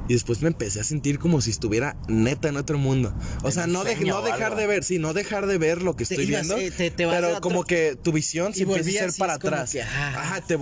[0.09, 3.13] y después me empecé a sentir como si estuviera neta en otro mundo.
[3.43, 6.25] O sea, no, no dejar de ver, sí, no dejar de ver lo que estoy
[6.25, 6.57] viendo,
[6.97, 9.75] pero como que tu visión se empieza a ser para atrás.
[9.75, 10.57] ajá, te,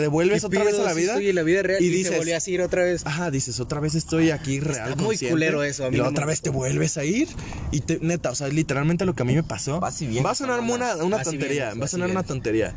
[0.00, 1.20] devuelves otra vez a la vida.
[1.20, 3.02] Y la vida real y, dices, volvías a ir otra vez.
[3.04, 4.90] Ajá, dices, otra vez estoy aquí real.
[4.90, 5.84] Está muy culero eso.
[5.84, 7.28] A mí y otra vez te vuelves a ir
[7.70, 9.78] y te, neta, o sea, literalmente lo que a mí me pasó.
[9.80, 12.74] Va a sonar una, una tontería, va a sonar una tontería.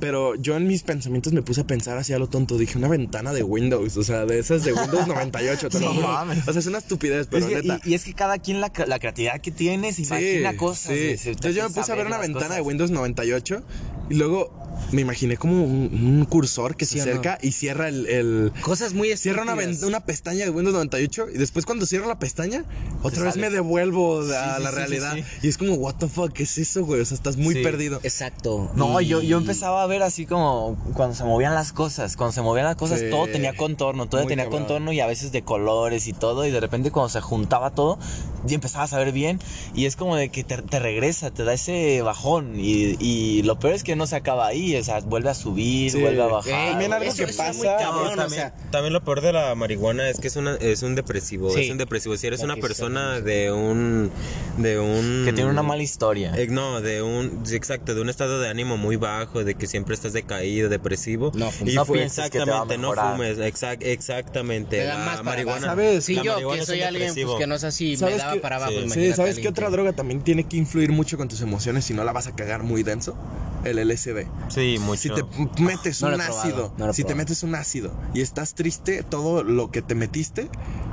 [0.00, 2.56] Pero yo en mis pensamientos me puse a pensar así a lo tonto.
[2.56, 5.68] Dije, una ventana de Windows, o sea, de esas de Windows 98.
[5.80, 6.46] no mames.
[6.46, 7.80] O sea, es una estupidez, pero neta.
[7.84, 10.92] Y, es que cada quien la, la creatividad que tiene se imagina cosas.
[10.96, 11.30] Sí.
[11.30, 13.62] Entonces yo me puse a ver una ventana de Windows 98
[14.10, 19.14] y luego me imaginé como un, cursor que se acerca y cierra el, Cosas muy
[19.16, 19.56] Cierra una,
[19.86, 22.64] una, pestaña de Windows 98 y después cuando cierro la pestaña,
[23.02, 25.16] otra vez me devuelvo a la realidad.
[25.42, 27.00] Y es como, what the fuck, ¿qué es eso, güey?
[27.00, 28.00] O sea, estás muy perdido.
[28.02, 28.70] Exacto.
[28.76, 32.16] No, yo, yo empezaba a ver así como cuando se movían las cosas.
[32.16, 35.42] Cuando se movían las cosas, todo tenía contorno, todo tenía contorno y a veces de
[35.42, 36.46] colores y todo.
[36.46, 37.98] Y de repente cuando se juntaba todo,
[38.44, 39.40] ya empezabas a ver bien.
[39.74, 42.54] Y es como de que te, regresa, te da ese bajón.
[42.58, 45.98] Y, y lo peor es que no se acaba ahí o sea, vuelve a subir,
[45.98, 46.70] vuelve a bajar.
[46.70, 48.52] también algo que pasa.
[48.70, 51.54] también, lo peor de la marihuana es que es, una, es un depresivo.
[51.56, 52.16] Es un depresivo.
[52.16, 54.10] Si eres una persona de un.
[54.56, 55.24] de un.
[55.24, 56.32] Que tiene una mala historia.
[56.36, 57.42] Eh, no, de un.
[57.50, 61.30] Exacto, de un estado de ánimo muy bajo, de que siempre estás decaído, depresivo.
[61.34, 63.38] No, y no exactamente, no fumes.
[63.38, 64.84] exactamente.
[64.84, 65.66] la marihuana.
[65.68, 66.04] ¿Sabes?
[66.04, 68.72] Sí, yo que soy alguien pues, que no es así, me daba para abajo.
[68.88, 72.04] Sí, ¿sabes qué otra droga también tiene que influir mucho con tus emociones si no
[72.04, 73.16] la vas a cagar muy denso?
[73.64, 74.26] El LSD.
[74.48, 75.00] Sí, mucho.
[75.00, 79.70] Si te metes un ácido, si te metes un ácido y estás triste, todo lo
[79.70, 80.48] que te metiste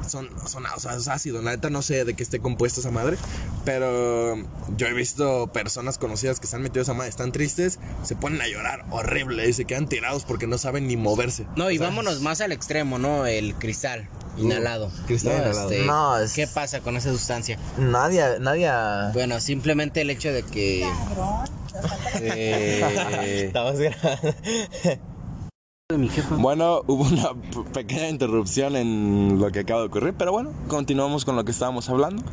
[0.08, 1.42] son, son o sea, es ácido.
[1.42, 3.18] La neta no sé de qué esté compuesto esa madre,
[3.64, 4.36] pero
[4.78, 8.42] yo he visto personas conocidas que se han metido esa madre, están tristes, se ponen
[8.42, 11.46] a llorar horrible y se quedan tirados porque no saben ni moverse.
[11.56, 13.26] No, y vámonos más al extremo, ¿no?
[13.26, 14.08] El cristal.
[14.38, 14.92] Inhalado.
[15.08, 15.72] Cristal inhalado.
[15.72, 17.58] Este, no, ¿Qué pasa con esa sustancia?
[17.78, 18.70] Nadie, nadie.
[19.14, 20.88] Bueno, simplemente el hecho de que
[22.22, 23.52] eh,
[26.38, 27.30] bueno, hubo una
[27.72, 31.90] pequeña interrupción en lo que acaba de ocurrir, pero bueno, continuamos con lo que estábamos
[31.90, 32.24] hablando.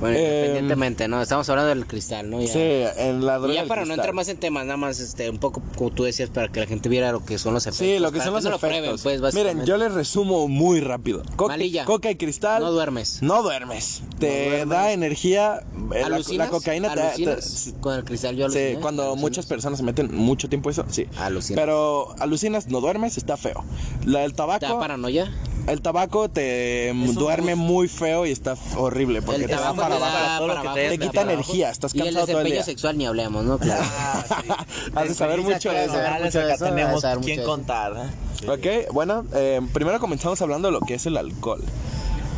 [0.00, 1.22] Bueno, eh, independientemente, ¿no?
[1.22, 2.40] Estamos hablando del cristal, ¿no?
[2.40, 3.54] Ya, sí, en la droga.
[3.54, 6.04] Y ya para no entrar más en temas, nada más, este, un poco como tú
[6.04, 7.86] decías, para que la gente viera lo que son los efectos.
[7.86, 9.02] Sí, lo que son los efectos.
[9.02, 11.22] pues, Miren, yo les resumo muy rápido.
[11.38, 11.84] Malilla.
[11.84, 12.62] Coca y cristal.
[12.62, 13.22] No duermes.
[13.22, 14.02] No duermes.
[14.18, 15.62] Te da energía.
[15.94, 17.36] Eh, la, la, cocaína te, te,
[17.80, 18.74] Con el cristal yo aluciné.
[18.74, 21.06] Sí, cuando muchas personas se meten mucho tiempo eso, sí.
[21.18, 21.60] Alucinas.
[21.60, 23.64] Pero alucinas, no duermes, está feo.
[24.04, 24.60] La del tabaco.
[24.60, 25.32] ¿Te da paranoia?
[25.66, 30.74] El tabaco te duerme muy feo y está horrible porque te da para, abajo.
[30.74, 32.62] te, quita energía, estás cansado y el todo el día.
[32.62, 33.58] sexual ni hablemos, ¿no?
[33.58, 33.84] Claro.
[34.94, 35.96] Has de saber mucho de eso.
[35.96, 38.10] Acá tenemos quien contar.
[38.48, 41.64] Ok, bueno, eh, primero comenzamos hablando de lo que es el alcohol.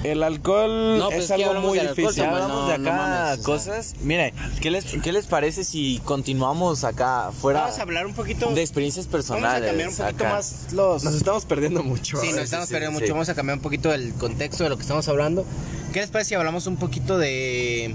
[0.04, 2.24] El alcohol pues es algo muy difícil.
[2.24, 3.94] hablamos de acá cosas.
[4.00, 7.62] Mire, ¿qué les, ¿qué les parece si continuamos acá fuera?
[7.62, 9.42] Vamos a hablar un poquito de experiencias personales.
[9.44, 11.04] Vamos a cambiar un poquito más los.
[11.04, 12.20] Nos estamos perdiendo mucho.
[12.20, 13.12] Sí, nos estamos perdiendo mucho.
[13.12, 15.44] Vamos a cambiar un poquito el contexto de lo que estamos hablando.
[15.92, 17.94] ¿Qué les parece si hablamos un poquito de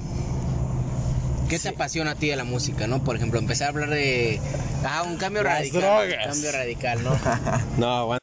[1.54, 3.04] ¿Qué te apasiona a ti de la música, no?
[3.04, 4.40] Por ejemplo, empezar a hablar de
[4.84, 7.16] ah, un cambio radical, un cambio radical, ¿no?
[7.78, 8.23] no, bueno.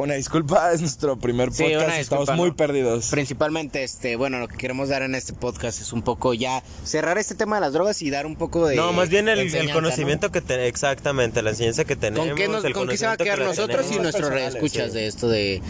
[0.00, 3.08] Una disculpa, es nuestro primer podcast, estamos muy perdidos.
[3.10, 7.18] Principalmente, este, bueno, lo que queremos dar en este podcast es un poco ya cerrar
[7.18, 10.32] este tema de las drogas y dar un poco de No, más bien el, conocimiento
[10.32, 12.28] que tenemos, exactamente, la enseñanza que tenemos.
[12.28, 15.60] ¿Con qué, ¿con qué se va a quedar nosotros y nuestros reescuchas de esto de,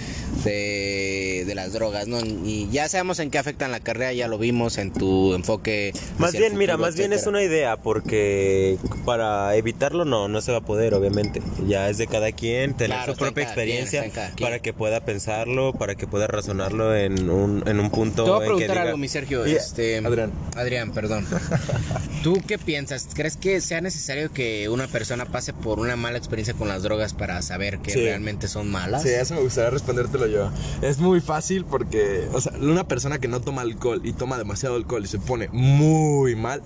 [0.44, 2.20] de, las drogas, ¿no?
[2.20, 5.92] Y ya sabemos en qué afectan la carrera, ya lo vimos en tu enfoque.
[6.18, 10.58] Más bien, mira, más bien es una idea, porque para evitarlo no, no se va
[10.58, 11.42] a poder, obviamente.
[11.66, 14.04] Ya es de cada quien tener su propia experiencia
[14.40, 18.24] para que pueda pensarlo, para que pueda razonarlo en un, en un punto.
[18.24, 19.44] Te voy a preguntar algo, mi Sergio.
[19.44, 20.32] este, Adrián.
[20.56, 21.26] Adrián, perdón.
[22.22, 23.08] ¿Tú qué piensas?
[23.14, 27.14] ¿Crees que sea necesario que una persona pase por una mala experiencia con las drogas
[27.14, 29.02] para saber que realmente son malas?
[29.02, 30.50] Sí, eso me gustaría respondértelo yo.
[30.82, 34.76] Es muy fácil porque, o sea, una persona que no toma alcohol y toma demasiado
[34.76, 36.62] alcohol y se pone muy mal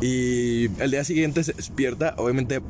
[0.00, 2.60] y el día siguiente se despierta, obviamente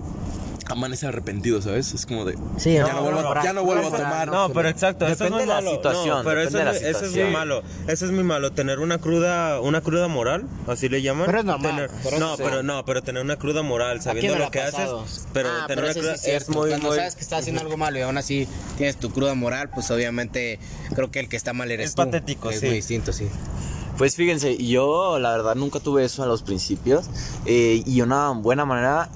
[0.67, 1.93] amanece arrepentido, ¿sabes?
[1.95, 2.37] Es como de.
[2.57, 4.29] Sí, ya no, vuelvo, ya no vuelvo a tomar.
[4.29, 5.71] No, pero exacto, eso es muy malo.
[5.71, 7.63] Situación, pero eso, eso, es muy malo.
[7.87, 8.53] Eso es muy malo.
[8.53, 11.27] Tener una cruda, una cruda moral, así le llaman.
[11.27, 11.91] Pero es normal.
[12.19, 14.91] no, pero no, pero tener una cruda moral, sabiendo lo que haces.
[15.33, 16.71] Pero ah, tener una cruda es, muy.
[16.71, 19.91] Cuando sabes que estás haciendo algo malo y aún así tienes tu cruda moral, pues
[19.91, 20.59] obviamente
[20.95, 22.57] creo que el que está mal eres es patético, sí.
[22.57, 23.29] Es muy distinto, sí.
[23.99, 27.07] Pues fíjense, yo la verdad nunca tuve eso a los principios
[27.47, 29.09] eh, y una buena manera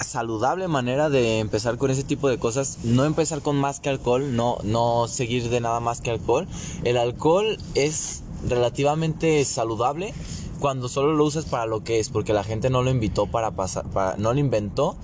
[0.00, 4.34] saludable manera de empezar con ese tipo de cosas, no empezar con más que alcohol,
[4.34, 6.46] no, no seguir de nada más que alcohol.
[6.84, 10.14] El alcohol es relativamente saludable
[10.60, 13.50] cuando solo lo usas para lo que es, porque la gente no lo invitó para
[13.50, 14.96] pasar, para, no lo inventó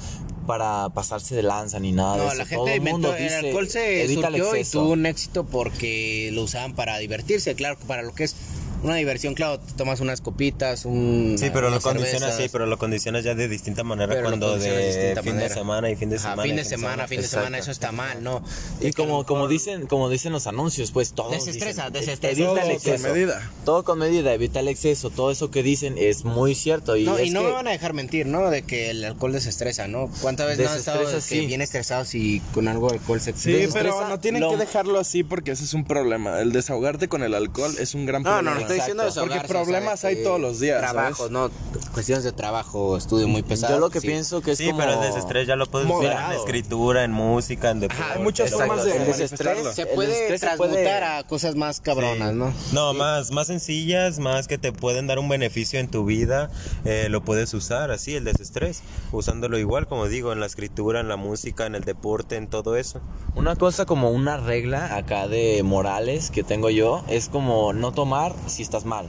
[0.47, 2.37] para pasarse de lanza ni nada de eso.
[2.37, 5.45] La gente Todo el mundo dice, el alcohol se evita el y tuvo un éxito
[5.45, 8.35] porque lo usaban para divertirse, claro, para lo que es
[8.83, 12.79] una diversión, claro, te tomas unas copitas, un Sí, pero lo condicionas sí, pero lo
[12.79, 16.43] condicionas ya de distinta manera cuando de fin de semana y fin de semana.
[16.43, 18.43] fin de semana, fin de semana, eso está mal, ¿no?
[18.81, 23.03] Y como como dicen, como dicen los anuncios, pues todo desestresa, desestresa, evita el exceso.
[23.03, 23.51] Con medida.
[23.65, 27.21] Todo con medida, evita el exceso, todo eso que dicen es muy cierto y No,
[27.21, 28.51] y no me van a dejar mentir, ¿no?
[28.51, 30.11] De que el alcohol desestresa, ¿no?
[30.21, 31.47] ¿Cuántas veces no han estado sí.
[31.47, 35.23] bien estresados y con algo de alcohol se Sí, pero no tienen que dejarlo así
[35.23, 36.41] porque ese es un problema.
[36.41, 38.55] El desahogarte con el alcohol es un gran problema.
[38.55, 40.81] No, no, estoy diciendo Porque problemas hay todos los días.
[40.81, 41.51] Trabajo, no,
[41.93, 43.75] cuestiones de trabajo, estudio muy pesado.
[43.75, 46.33] Yo lo que pienso que es sí, pero el desestrés ya lo puedes ver en
[46.33, 48.05] escritura, en música, en deporte.
[48.15, 49.75] hay muchas formas de desestrés.
[49.75, 52.53] Se puede transmutar a cosas más cabronas, ¿no?
[52.73, 56.51] No, más, más sencillas, más que te pueden dar un beneficio en tu vida,
[56.85, 61.09] eh, lo puedes usar así, el desestrés, usándolo igual, como digo, en la escritura, en
[61.09, 63.01] la música, en el deporte, en todo eso.
[63.35, 68.35] Una cosa como una regla acá de morales que tengo yo es como no tomar
[68.47, 69.07] si estás mal.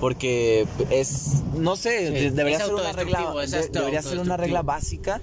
[0.00, 3.32] Porque es no sé debería ser una regla
[3.70, 5.20] debería ser una regla básica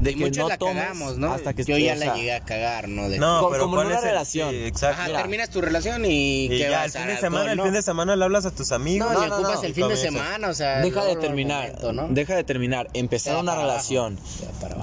[0.00, 1.32] de que no la cagamos, ¿no?
[1.32, 3.08] Hasta que yo ya la llegué a cagar, ¿no?
[3.08, 4.54] no, pero como en una relación.
[4.54, 5.02] exacto.
[5.02, 8.16] Ajá, terminas tu relación y, y ya, el fin de semana, el fin de semana
[8.16, 9.12] le hablas a tus amigos.
[9.12, 11.78] No, no, ocupas el fin de semana, o sea, deja de terminar,
[12.10, 14.18] deja de terminar, empezar una relación.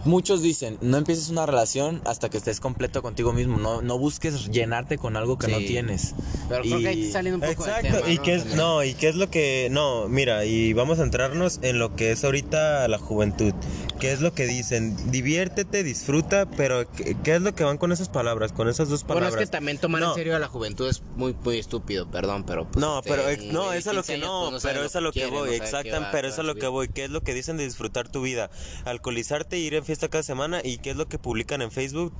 [0.06, 4.50] Muchos dicen, no empieces una relación hasta que estés completo contigo mismo, no, no busques
[4.50, 6.14] llenarte con algo que no tienes.
[6.50, 9.10] Pero creo que ahí te saliendo un poco Exacto, y qué es no, y qué
[9.10, 12.98] es lo que no, mira, y vamos a entrarnos en lo que es ahorita la
[12.98, 13.54] juventud.
[14.00, 14.96] ¿Qué es lo que dicen?
[15.12, 19.32] diviértete, disfruta, pero ¿qué, es lo que van con esas palabras, con esas dos palabras?
[19.32, 22.46] Bueno, es que también tomar en serio a la juventud es muy, muy estúpido, perdón,
[22.46, 22.66] pero...
[22.66, 26.10] Pues, no, pero no, eso es lo que no, pero es lo que voy, exactamente,
[26.12, 28.50] pero es lo que voy, ¿qué es lo que dicen de disfrutar tu vida?
[28.86, 32.14] Alcoholizarte, ir en fiesta cada semana y ¿qué es lo que publican en Facebook?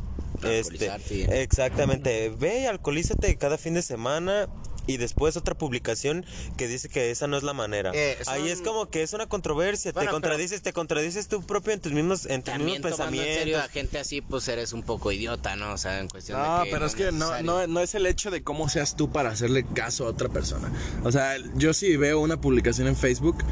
[0.44, 0.92] Este,
[1.42, 4.48] exactamente, ve y alcoholízate cada fin de semana
[4.88, 6.26] y después otra publicación
[6.58, 7.92] que dice que esa no es la manera.
[7.94, 11.82] Eh, Ahí es como que es una controversia, te contradices, te contradices tú propio en
[11.82, 13.34] tus mismos, en tus mismos pensamientos.
[13.34, 15.74] En serio a gente así, pues eres un poco idiota, ¿no?
[15.74, 18.06] O sea, en cuestión no, de que pero es que no, no, no es el
[18.06, 20.72] hecho de cómo seas tú para hacerle caso a otra persona.
[21.04, 23.44] O sea, yo sí veo una publicación en Facebook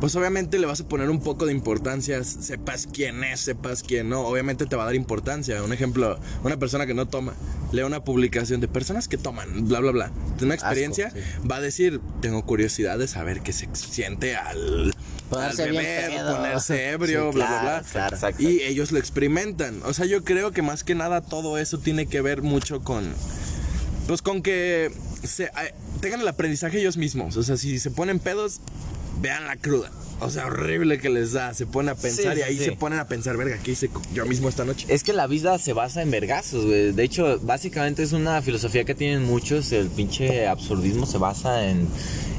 [0.00, 4.08] pues obviamente le vas a poner un poco de importancia, sepas quién es, sepas quién
[4.08, 5.62] no, obviamente te va a dar importancia.
[5.62, 7.34] Un ejemplo, una persona que no toma,
[7.72, 11.12] lee una publicación de personas que toman, bla, bla, bla, de una experiencia,
[11.48, 14.94] va a decir, tengo curiosidad de saber qué se siente al...
[15.28, 18.32] Ponerse beber, ponerse ebrio, bla, bla, bla.
[18.38, 19.80] y ellos lo experimentan.
[19.84, 23.12] O sea, yo creo que más que nada todo eso tiene que ver mucho con...
[24.08, 24.90] Pues con que
[25.22, 27.36] se, eh, tengan el aprendizaje ellos mismos.
[27.36, 28.60] O sea, si se ponen pedos,
[29.20, 29.90] vean la cruda.
[30.20, 31.54] O sea, horrible que les da.
[31.54, 34.48] Se pone a pensar y ahí se ponen a pensar, verga, ¿qué hice yo mismo
[34.48, 34.86] esta noche?
[34.88, 36.92] Es que la vida se basa en vergazos, güey.
[36.92, 39.72] De hecho, básicamente es una filosofía que tienen muchos.
[39.72, 41.88] El pinche absurdismo se basa en,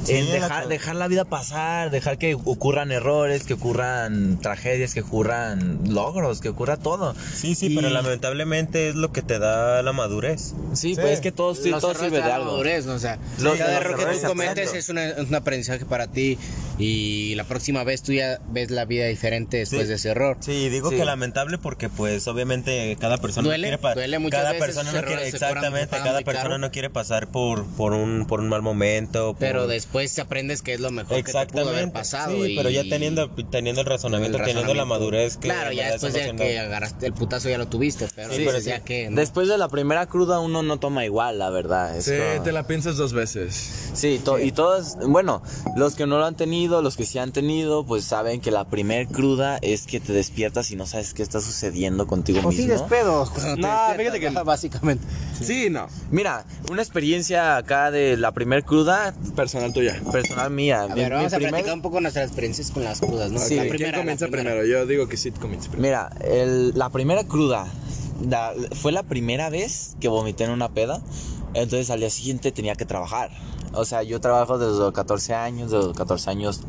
[0.06, 6.40] dejar, dejar la vida pasar, dejar que ocurran errores, que ocurran tragedias, que ocurran logros,
[6.40, 7.14] que ocurra todo.
[7.34, 10.54] Sí, sí, pero lamentablemente es lo que te da la madurez.
[10.74, 12.52] Sí, pues es que todo, todo sirve de algo.
[12.52, 12.94] Madurez, ¿no?
[12.94, 16.38] O sea, cada error que tú cometes es, un aprendizaje para ti
[16.78, 20.36] Y la próxima vez tú ya ves la vida diferente después de ese error.
[20.40, 24.52] Sí, digo que lamentable porque pues obviamente cada persona duele, no quiere duele muchas cada
[24.52, 28.48] veces persona no quiere exactamente, cada persona no quiere pasar por por un por un
[28.48, 32.54] mal momento, pero después aprendes que es lo mejor que te pudo haber pasado sí,
[32.56, 36.58] pero ya teniendo teniendo el razonamiento, teniendo la madurez que Claro, ya después de que
[36.58, 40.40] agarraste el putazo ya lo tuviste, pero sí, ya que después de la primera cruda
[40.40, 42.00] uno no toma igual, la verdad.
[42.00, 42.12] sí,
[42.44, 43.90] te la piensas dos veces.
[43.94, 45.42] Sí, y todos, bueno,
[45.76, 48.64] los que no lo han tenido, los que sí han tenido, pues saben que la
[48.64, 52.62] primer cruda es que te despiertas y no sabes qué está sucediendo contigo o mismo.
[52.62, 53.30] sigues pedo.
[53.56, 55.04] No, fíjate que básicamente.
[55.40, 55.68] Sí.
[55.70, 55.86] no.
[56.10, 60.00] Mira, una experiencia acá de la primer cruda personal tuya.
[60.10, 60.82] Personal mía.
[60.82, 63.38] A ver, vamos a platicar un poco nuestras experiencias con las crudas, ¿no?
[63.38, 64.64] Sí, la primera, ¿quién comienza primero?
[64.64, 65.82] Yo digo que sí comienza primero.
[65.82, 67.66] Mira, el, la primera cruda
[68.72, 71.02] fue la primera vez que vomité en una peda.
[71.54, 73.30] Entonces al día siguiente tenía que trabajar.
[73.74, 76.60] O sea, yo trabajo desde los 14 años, desde los 14 años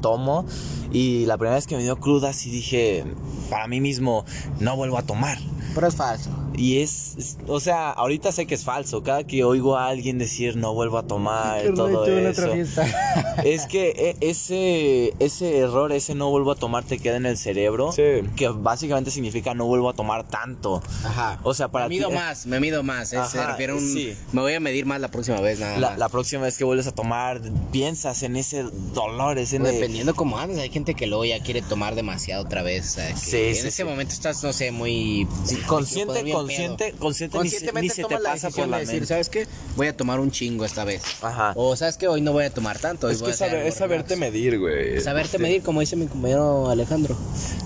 [0.00, 0.46] tomo.
[0.92, 3.04] Y la primera vez que me dio cruda, sí dije
[3.50, 4.24] para mí mismo,
[4.60, 5.38] no vuelvo a tomar.
[5.74, 6.30] Pero es falso.
[6.54, 9.02] Y es, o sea, ahorita sé que es falso.
[9.04, 12.50] Cada que oigo a alguien decir no vuelvo a tomar, todo eso.
[13.44, 13.90] es que
[14.20, 17.90] e, ese, ese error, ese no vuelvo a tomar te queda en el cerebro.
[17.94, 20.82] Que básicamente significa no vuelvo a tomar tanto.
[21.04, 21.38] Ajá.
[21.44, 23.10] O sea, para Me mido más, me mido más.
[23.10, 23.94] se refiere un.
[24.32, 26.86] Me voy a medir más la próxima vez, nada la, la, próxima vez que vuelves
[26.86, 27.40] a tomar,
[27.72, 28.64] piensas en ese
[28.94, 29.58] dolor, ese.
[29.58, 32.96] Dependiendo cómo andes, hay gente que luego ya quiere tomar demasiado otra vez.
[33.16, 35.26] sí, en ese momento estás, no sé, muy.
[35.66, 37.38] consciente, consciente, consciente,
[37.80, 39.46] ni, se te pasa por la decir, ¿sabes qué?
[39.76, 41.02] Voy a tomar un chingo esta vez.
[41.22, 41.52] Ajá.
[41.56, 42.08] O ¿sabes qué?
[42.08, 43.08] Hoy no voy a tomar tanto.
[43.08, 45.00] Es que es saberte medir, güey.
[45.00, 47.16] Saberte medir, como dice mi compañero Alejandro.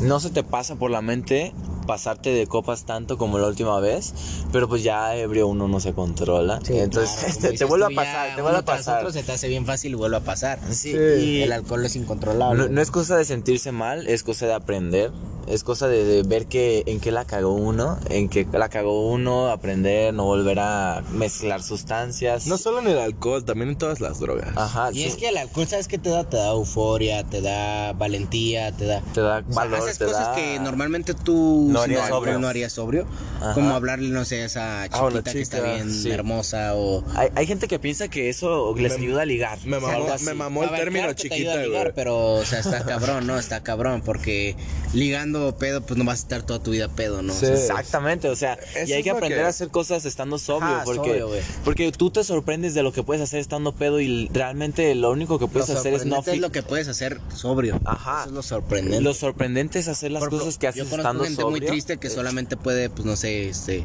[0.00, 1.52] No se te pasa por la mente
[1.82, 4.14] pasarte de copas tanto como la última vez,
[4.52, 6.60] pero pues ya ebrio uno no se controla.
[6.68, 9.10] Entonces te, vuelve a pasar, te vuelve a pasar.
[9.12, 10.58] se te hace bien fácil y vuelve a pasar.
[10.70, 10.90] Sí.
[10.90, 12.68] Y el alcohol es incontrolable.
[12.68, 15.10] no, es cosa de sentirse mal, es cosa de aprender
[15.46, 19.48] es cosa de, ver que en qué la cagó uno, en qué la cagó uno,
[19.48, 22.46] aprender, no volver a mezclar sustancias.
[22.46, 24.56] No solo en el alcohol, también en todas las drogas.
[24.56, 24.90] Ajá.
[24.92, 26.24] Y es que el alcohol, ¿sabes qué te da?
[26.24, 29.00] Te da euforia, te da valentía, te da.
[29.12, 29.80] Te da valor.
[29.80, 32.38] haces cosas que normalmente tú no harías sobrio.
[32.38, 33.06] No harías sobrio.
[33.54, 37.04] Como hablarle, no sé, a esa ah, chiquita que está bien hermosa o.
[37.14, 39.58] Hay, hay, gente que piensa que eso les ayuda a ligar.
[39.64, 41.92] Me mamó, me mamó el término chiquita, güey.
[41.94, 43.38] Pero, o sea, está cabrón, ¿no?
[43.38, 44.56] Está cabrón porque
[44.92, 47.32] ligando pedo, pues no vas a estar toda tu vida pedo, ¿no?
[47.32, 52.10] Exactamente, o sea, y hay que aprender a hacer cosas estando sobrio, porque, porque tú
[52.10, 55.70] te sorprendes de lo que puedes hacer estando pedo y realmente lo único que puedes
[55.70, 56.22] hacer es no...
[56.26, 57.80] es lo que puedes hacer sobrio.
[57.84, 58.20] Ajá.
[58.20, 59.00] Eso es lo sorprendente.
[59.00, 62.90] Lo sorprendente es hacer las cosas que haces estando gente muy triste que solamente puede,
[62.90, 63.84] pues no sé, este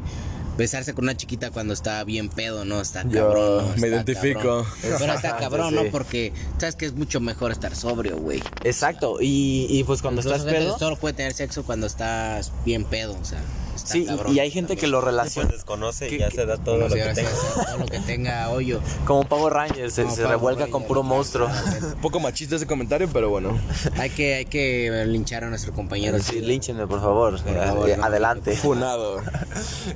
[0.57, 2.81] besarse con una chiquita cuando está bien pedo, ¿no?
[2.81, 3.73] Está cabrón.
[3.77, 4.65] me identifico.
[4.81, 5.85] Pero está cabrón, ¿no?
[5.85, 8.41] Porque sabes que es mucho mejor estar sobrio, güey.
[8.63, 9.17] Exacto.
[9.21, 10.77] Y, y pues cuando estás pedo.
[10.77, 13.39] Solo puede tener sexo cuando estás bien pedo, o sea
[13.77, 15.49] sí, y hay gente que lo relaciona.
[15.49, 17.29] desconoce y ya se da todo lo que tenga.
[17.65, 18.81] Todo lo que tenga hoyo.
[19.05, 21.47] Como Power Ranger, se, revuelca con puro monstruo.
[21.95, 23.57] Un poco machista ese comentario, pero bueno.
[23.97, 26.19] Hay que, hay que linchar a nuestro compañero.
[26.19, 27.39] Sí, línchenme, por favor.
[27.45, 28.55] Eh, adelante.
[28.55, 29.21] Funado.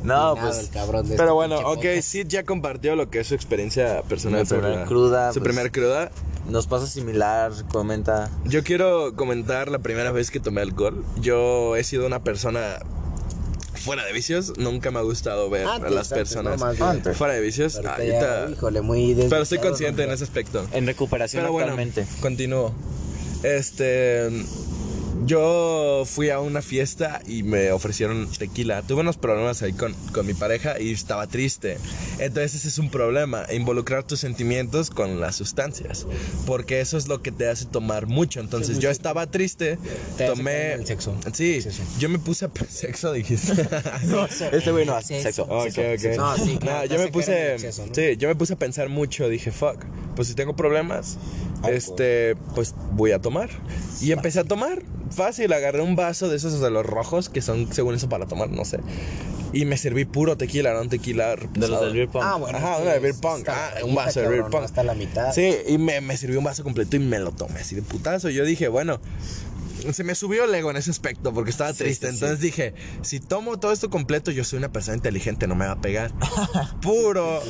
[0.04, 0.60] no, pues.
[0.60, 0.80] Este
[1.18, 4.46] pero bueno, ok, Sid ya compartió lo que es su experiencia personal.
[4.48, 5.34] Su primera cruda.
[5.34, 6.12] Su pues, primera cruda.
[6.50, 8.30] Nos pasa similar, comenta.
[8.46, 11.06] Yo quiero comentar la primera vez que tomé alcohol.
[11.20, 12.80] Yo he sido una persona
[13.82, 16.62] fuera de vicios, nunca me ha gustado ver a las personas
[17.18, 17.80] fuera de vicios.
[19.30, 20.66] pero estoy consciente en ese aspecto.
[20.72, 21.76] En recuperación pero bueno,
[22.22, 22.74] Continúo.
[23.44, 24.30] Este
[25.32, 28.82] yo fui a una fiesta y me ofrecieron tequila.
[28.82, 31.78] Tuve unos problemas ahí con, con, mi pareja y estaba triste.
[32.20, 36.06] Entonces ese es un problema, involucrar tus sentimientos con las sustancias.
[36.46, 38.42] Porque eso es lo que te hace tomar mucho.
[38.42, 39.78] Entonces yo estaba triste,
[40.18, 40.74] tomé...
[40.74, 41.16] El sexo.
[41.32, 41.62] Sí,
[41.98, 42.52] yo me puse a...
[42.70, 43.54] Sexo, dijiste.
[44.52, 45.44] este güey no hace sexo.
[45.44, 46.18] Ok, ok.
[46.18, 47.58] No, sí, claro, yo me puse...
[47.58, 49.30] Sí, yo me puse a pensar mucho.
[49.30, 51.18] Dije, fuck, pues si tengo problemas,
[51.70, 53.50] este, pues voy a tomar.
[54.02, 54.82] Y empecé a tomar
[55.24, 58.50] fácil, agarré un vaso de esos de los rojos, que son según eso para tomar,
[58.50, 58.80] no sé.
[59.54, 62.24] Y me serví puro tequila, no un tequila De los del beer pong.
[62.26, 62.58] Ah, bueno.
[62.58, 63.44] Ajá, de beer pong.
[63.48, 64.64] Ah, un vaso de beer pong.
[64.64, 65.34] Hasta la mitad.
[65.34, 68.30] Sí, y me, me sirvió un vaso completo y me lo tomé así de putazo.
[68.30, 69.00] Y yo dije, bueno,
[69.92, 72.10] se me subió el ego en ese aspecto porque estaba triste.
[72.10, 75.74] Entonces dije, si tomo todo esto completo, yo soy una persona inteligente, no me va
[75.74, 76.12] a pegar.
[76.82, 77.42] Puro,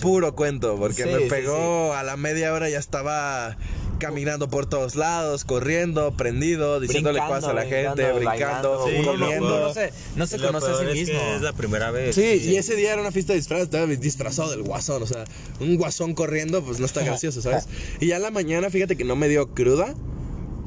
[0.00, 3.56] puro cuento, porque me pegó a la media hora ya estaba
[3.98, 9.60] caminando por todos lados, corriendo, prendido, diciéndole cosas a la gente, brincando, comiendo.
[9.60, 11.20] No, se, no se conoce a sí mismo.
[11.34, 12.14] Es, la primera vez.
[12.14, 15.24] Sí, y ese día era una fiesta de disfraz, estaba disfrazado del guasón, o sea,
[15.60, 17.66] un guasón corriendo, pues no está gracioso, ¿sabes?
[18.00, 19.94] Y ya en la mañana, fíjate que no me dio cruda.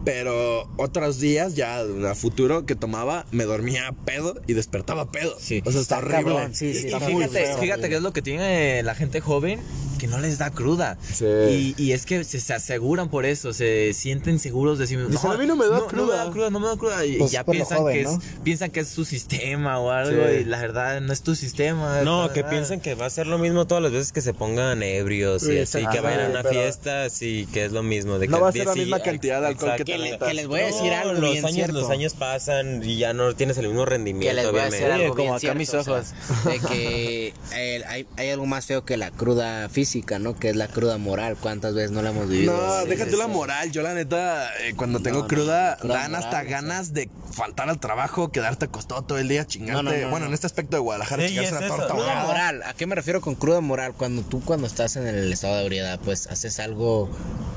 [0.08, 5.36] Pero otros días, ya a futuro que tomaba, me dormía pedo y despertaba pedo.
[5.38, 5.62] Sí.
[5.66, 6.47] O sea, está, horrible.
[6.53, 9.60] Sí, sí, fíjate, fíjate que es lo que tiene la gente joven
[9.98, 10.98] que no les da cruda.
[11.02, 11.76] Sí.
[11.78, 15.24] Y, es que se, aseguran por eso, se sienten seguros de sí mismos.
[15.24, 15.95] No, a mí no me da cruda.
[15.95, 17.06] No me da cruda, no me da cruda.
[17.06, 18.10] Y pues ya piensan, que es,
[18.43, 20.30] piensan que es su sistema o algo.
[20.32, 22.02] Y la verdad no es tu sistema.
[22.02, 24.84] No, que piensan que va a ser lo mismo todas las veces que se pongan
[24.84, 28.20] ebrios y así, que vayan a una fiesta, sí, que es lo mismo.
[28.20, 30.62] De no va a ser la misma cantidad de alcohol que, te que, les voy
[30.62, 31.14] a decir algo.
[31.14, 34.30] Los años, los años pasan y ya no tienes el mismo rendimiento.
[34.30, 36.14] Que les voy a decir algo como acá mis ojos.
[36.45, 39.87] de que hay, hay algo más feo que la cruda física,
[40.20, 40.38] ¿no?
[40.38, 41.38] Que es la cruda moral.
[41.40, 42.56] ¿Cuántas veces no la hemos vivido?
[42.56, 43.72] No, déjate la moral.
[43.72, 48.66] Yo, la neta, eh, cuando tengo cruda, dan hasta ganas de faltar al trabajo, quedarte
[48.66, 50.06] acostado todo el día, chingarte.
[50.06, 51.88] bueno, en este aspecto de Guadalajara, chingarse la torta.
[51.88, 52.64] Cruda moral.
[52.64, 53.94] ¿A qué me refiero con cruda moral?
[53.94, 57.10] Cuando tú, cuando estás en el estado de ebriedad, pues haces algo,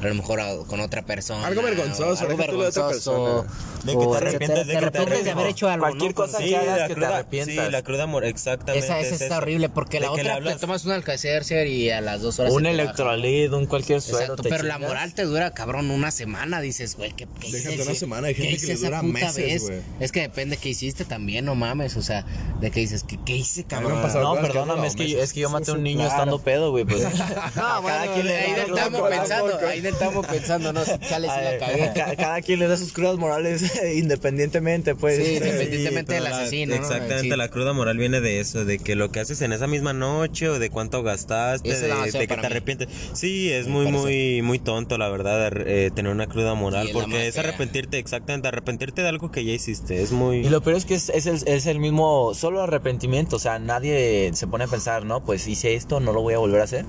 [0.02, 1.46] a lo mejor con otra persona.
[1.46, 2.24] Algo vergonzoso.
[2.24, 3.46] Algo vergonzoso.
[3.84, 5.86] De que te arrepientes de, que te de haber hecho algo.
[5.86, 7.66] Cualquier cosa que hagas que te arrepientas.
[7.66, 8.86] Sí, la cruda moral, exactamente.
[8.86, 12.38] Esa, esa está horrible porque la otra te tomas un alcacer y a las dos
[12.38, 12.52] horas.
[12.52, 14.36] Un electrolit, un cualquier suero.
[14.36, 16.60] pero la moral te dura, cabrón, una semana.
[16.60, 19.80] Dices, güey, ¿qué, qué Déjate una semana, hay gente que le dura meses, güey.
[20.00, 21.96] Es que depende qué hiciste también, no mames.
[21.96, 22.24] O sea,
[22.60, 24.00] de que dices, ¿qué, qué hice, cabrón?
[24.02, 26.84] No, perdóname, es que, es que yo maté a un niño estando pedo, güey.
[26.84, 27.02] Pues.
[27.56, 31.92] No, cada quien le ahí estamos pensando, ahí estamos pensando, no, chale si la cagué.
[32.16, 33.62] Cada quien le da sus crudas morales
[33.94, 35.16] independientemente, pues.
[35.16, 36.74] Sí, independientemente del asesino.
[36.74, 39.92] Exactamente, la cruda moral viene de eso, de que lo que haces en esa misma
[39.92, 42.88] noche o de cuánto gastaste, de, que te arrepientes.
[43.12, 47.38] Sí, es muy, muy, muy tonto, la verdad, eh, tener una cruda moral, porque es
[47.38, 50.38] arrepentirte, exactamente, arrepentirte de algo que ya hiciste, es muy...
[50.38, 53.58] Y lo peor es que es, es, el, es el mismo, solo arrepentimiento, o sea,
[53.58, 56.64] nadie se pone a pensar, no, pues hice esto, no lo voy a volver a
[56.64, 56.84] hacer.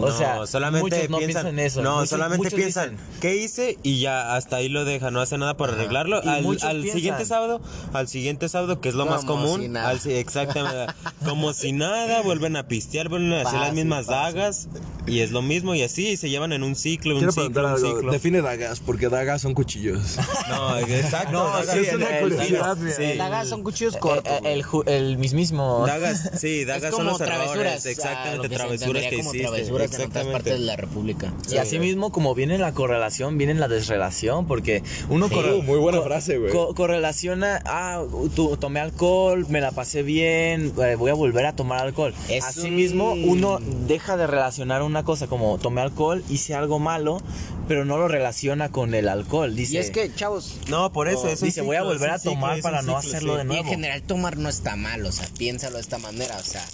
[0.00, 1.82] O sea, solamente no piensan, en eso.
[1.82, 3.78] No, solamente piensan, ¿qué hice?
[3.82, 6.20] Y ya hasta ahí lo deja, no hace nada para arreglarlo.
[6.22, 7.60] Al, al siguiente sábado,
[7.92, 10.92] al siguiente sábado, que es lo más común, al, exactamente,
[11.24, 14.65] como si nada, vuelven a pistear, vuelven a hacer las mismas dagas,
[15.06, 18.12] y es lo mismo, y así se llevan en un ciclo, un ciclo, un ciclo.
[18.12, 20.18] Define dagas, porque dagas son cuchillos.
[20.48, 21.32] No, exacto.
[21.32, 22.76] No, es una curiosidad.
[23.16, 24.32] Dagas son cuchillos cortos.
[24.44, 25.84] El, el, mismísimo.
[25.86, 27.84] Dagas, sí, dagas son los travesuras.
[27.84, 29.40] Exactamente, travesuras que hiciste.
[29.40, 30.20] Travesuras exactamente.
[30.20, 31.32] en otras partes de la República.
[31.50, 36.00] Y así mismo, como viene la correlación, viene la desrelación, porque uno sí, Muy buena
[36.02, 36.52] frase, güey.
[36.52, 38.04] correlaciona, ah,
[38.34, 42.14] tú, tomé alcohol, me la pasé bien, eh, voy a volver a tomar alcohol.
[42.42, 44.26] Así mismo, uno deja de
[44.56, 47.20] relacionar una cosa como tomé alcohol, hice algo malo,
[47.68, 49.54] pero no lo relaciona con el alcohol.
[49.54, 50.56] Dice, y es que, chavos.
[50.68, 51.28] No, por eso.
[51.28, 53.62] es dice, voy a volver a tomar para no hacerlo de nuevo.
[53.62, 56.64] Y en general, tomar no está mal, o sea, piénsalo de esta manera, o sea.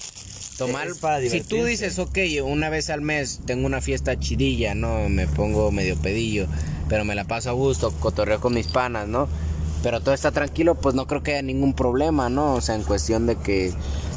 [0.59, 5.09] Tomar, para si tú dices, ok, una vez al mes tengo una fiesta chidilla, ¿no?
[5.09, 6.47] Me pongo medio pedillo,
[6.89, 9.29] pero me la paso a gusto, cotorreo con mis panas, ¿no?
[9.83, 12.55] Pero todo está tranquilo, pues no creo que haya ningún problema, ¿no?
[12.55, 13.73] O sea, en cuestión de que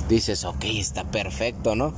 [0.08, 1.96] dices, ok, está perfecto, ¿no?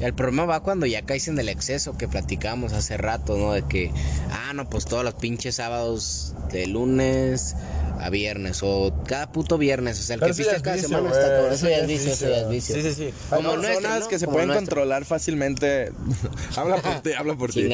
[0.00, 3.52] El problema va cuando ya caes en el exceso que platicamos hace rato, ¿no?
[3.52, 3.90] De que,
[4.30, 7.56] ah, no, pues todos los pinches sábados de lunes
[8.00, 11.52] a viernes o cada puto viernes, o sea, el que pisa cada semana está con
[11.52, 12.74] eso ya es vicio, eso ya es vicio.
[12.76, 13.14] Sí, sí, sí.
[13.30, 15.92] Hay Como personas que se pueden controlar fácilmente.
[16.56, 17.68] habla por ti, habla por ti.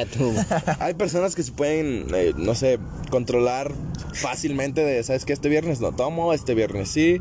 [0.81, 2.79] Hay personas que se pueden, eh, no sé,
[3.11, 3.73] controlar
[4.15, 5.33] fácilmente de, ¿sabes qué?
[5.33, 7.21] Este viernes no tomo, este viernes sí,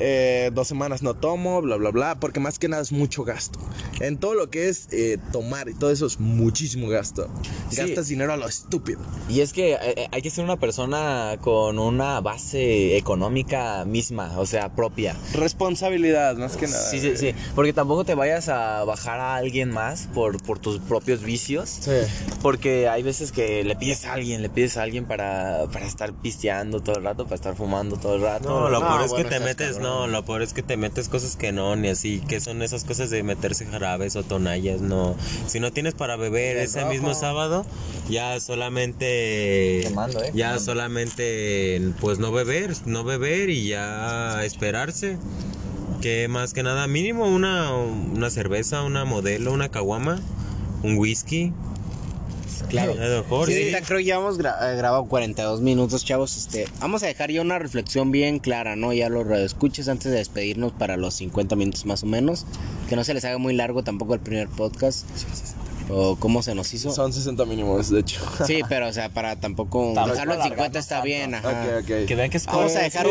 [0.00, 3.58] eh, dos semanas no tomo, bla, bla, bla, porque más que nada es mucho gasto.
[4.00, 7.28] En todo lo que es eh, tomar y todo eso es muchísimo gasto.
[7.72, 9.00] Gastas dinero a lo estúpido.
[9.28, 9.76] Y es que
[10.10, 15.16] hay que ser una persona con una base económica misma, o sea, propia.
[15.32, 16.90] Responsabilidad, más que nada.
[16.90, 17.34] Sí, sí, sí.
[17.54, 21.70] Porque tampoco te vayas a bajar a alguien más por, por tus propios vicios.
[21.80, 21.92] Sí.
[22.42, 26.12] Porque hay veces que le pides a alguien, le pides a alguien para, para estar
[26.12, 28.48] pisteando todo el rato, para estar fumando todo el rato.
[28.48, 31.36] No, lo peor es que te metes, no, lo peor es que te metes cosas
[31.36, 35.16] que no, ni así, que son esas cosas de meterse jarabes o tonallas, no.
[35.46, 37.64] Si no tienes para beber ese mismo sábado,
[38.08, 39.80] ya solamente...
[39.84, 40.32] Quemando, ¿eh?
[40.34, 45.16] Ya solamente, pues no beber, no beber y ya esperarse.
[46.02, 50.20] Que más que nada, mínimo una, una cerveza, una modelo, una caguama,
[50.82, 51.52] un whisky.
[52.68, 52.94] Claro.
[52.94, 54.42] Sí, ahorita creo que ya hemos eh,
[54.76, 56.36] grabado 42 minutos, chavos.
[56.36, 58.92] Este, vamos a dejar ya una reflexión bien clara, ¿no?
[58.92, 62.46] Ya lo escuches antes de despedirnos para los 50 minutos más o menos.
[62.88, 65.06] Que no se les haga muy largo tampoco el primer podcast.
[65.90, 66.90] ¿O cómo se nos hizo?
[66.90, 68.20] Son 60 mínimos, de hecho.
[68.46, 71.82] Sí, pero o sea, para tampoco dejarlo en 50 está bien, ajá.
[71.82, 73.06] Que vean que es Vamos a dejar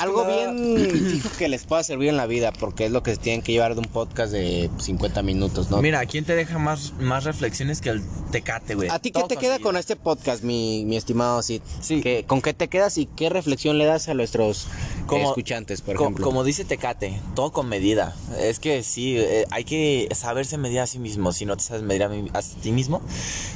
[0.00, 3.42] algo bien fijo que les pueda servir en la vida, porque es lo que tienen
[3.42, 5.80] que llevar de un podcast de 50 minutos, ¿no?
[5.82, 8.88] Mira, ¿quién te deja más, más reflexiones que el tecate, güey?
[8.88, 11.62] ¿A ti qué te queda con este podcast, mi, mi estimado Sid?
[11.80, 12.02] Sí.
[12.26, 14.68] ¿Con qué te quedas y qué reflexión le das a nuestros
[15.10, 16.24] escuchantes, por ejemplo?
[16.24, 18.14] Como dice Tecate, todo con medida.
[18.38, 21.32] Es que sí, eh, hay que saberse medir a sí mismo.
[21.32, 23.00] Si no te sabes medir a, a ti mismo,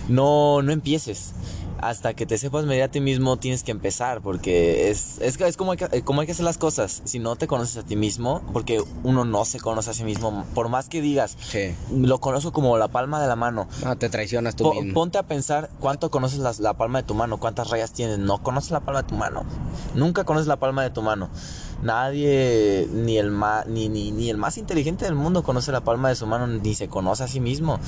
[0.09, 1.33] no, no empieces
[1.81, 5.57] hasta que te sepas medir a ti mismo tienes que empezar, porque es, es, es
[5.57, 7.03] como, hay que, como hay que hacer las cosas.
[7.05, 10.45] Si no te conoces a ti mismo, porque uno no se conoce a sí mismo,
[10.55, 11.37] por más que digas,
[11.91, 13.69] lo conozco como la palma de la mano.
[13.85, 14.95] No, te traicionas tú mismo.
[14.95, 18.19] Ponte a pensar cuánto conoces la, la palma de tu mano, cuántas rayas tienes.
[18.19, 19.45] No conoces la palma de tu mano.
[19.95, 21.29] Nunca conoces la palma de tu mano.
[21.83, 26.09] Nadie, ni el, más, ni, ni, ni el más inteligente del mundo conoce la palma
[26.09, 27.79] de su mano, ni se conoce a sí mismo.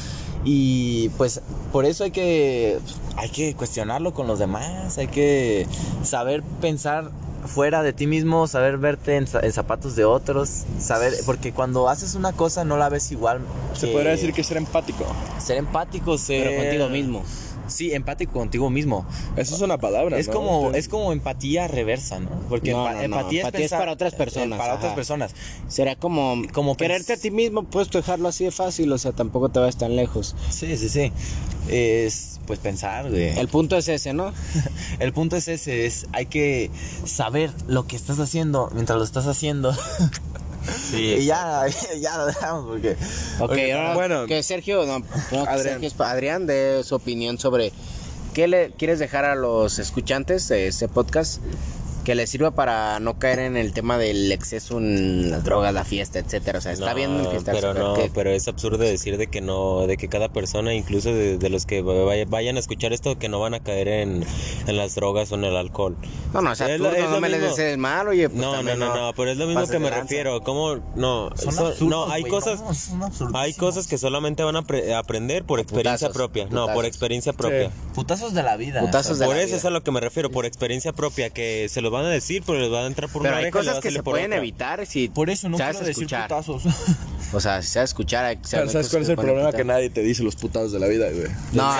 [0.44, 2.78] Y pues por eso hay que,
[3.16, 5.66] hay que cuestionarlo con los demás, hay que
[6.04, 7.10] saber pensar
[7.46, 12.32] fuera de ti mismo, saber verte en, zapatos de otros, saber, porque cuando haces una
[12.32, 13.40] cosa no la ves igual.
[13.74, 15.04] Se podría decir que ser empático.
[15.38, 16.44] Ser empático, ser...
[16.44, 17.24] Pero contigo mismo.
[17.70, 19.06] Sí, empático contigo mismo.
[19.36, 20.18] Eso es una palabra.
[20.18, 22.30] Es como es como empatía reversa, ¿no?
[22.48, 24.58] Porque empatía, es, para otras personas.
[24.58, 25.34] Para otras personas.
[25.68, 29.48] Será como como quererte a ti mismo, puedes dejarlo así de fácil, o sea, tampoco
[29.48, 30.34] te vas tan lejos.
[30.50, 31.12] Sí, sí, sí.
[31.68, 33.38] Es pues pensar, güey.
[33.38, 34.32] El punto es ese, ¿no?
[34.98, 36.70] El punto es ese, es hay que
[37.04, 39.72] saber lo que estás haciendo mientras lo estás haciendo.
[40.64, 41.64] Sí, y ya,
[42.00, 42.96] ya lo dejamos porque.
[43.38, 45.04] Ok, ahora bueno, que Sergio, no,
[45.46, 45.80] Adrián.
[45.80, 47.72] Sergio, Adrián de su opinión sobre
[48.34, 51.40] qué le quieres dejar a los escuchantes de este podcast
[52.04, 55.84] que le sirva para no caer en el tema del exceso en las drogas, la
[55.84, 56.58] fiesta, etcétera.
[56.58, 60.08] O sea, está bien Pero no, pero es absurdo decir de que no, de que
[60.08, 63.88] cada persona, incluso de, los que vayan a escuchar esto, que no van a caer
[63.88, 64.24] en,
[64.66, 65.96] las drogas o en el alcohol.
[66.32, 68.28] No, no, o sea, no me le des mal, oye.
[68.28, 70.40] Pues no, no, no, no, pero es lo mismo que me refiero.
[70.42, 70.76] ¿Cómo?
[70.94, 71.30] No,
[71.80, 72.92] no, hay cosas,
[73.34, 74.64] hay cosas que solamente van a
[74.98, 76.46] aprender por experiencia propia.
[76.50, 77.70] No, por experiencia propia.
[77.94, 78.80] Putazos de la vida.
[78.80, 81.68] Putazos de por la eso es a lo que me refiero, por experiencia propia, que
[81.68, 83.80] se lo van a decir, pero les van a entrar por pero una hay cosas
[83.80, 86.62] que se pueden evitar si Por eso no quiero decir putazos.
[87.32, 89.52] O sea, si sabes escuchar, ¿Sabes cuál es el problema?
[89.52, 91.28] Que nadie te dice los putados de la vida, güey.
[91.52, 91.72] No,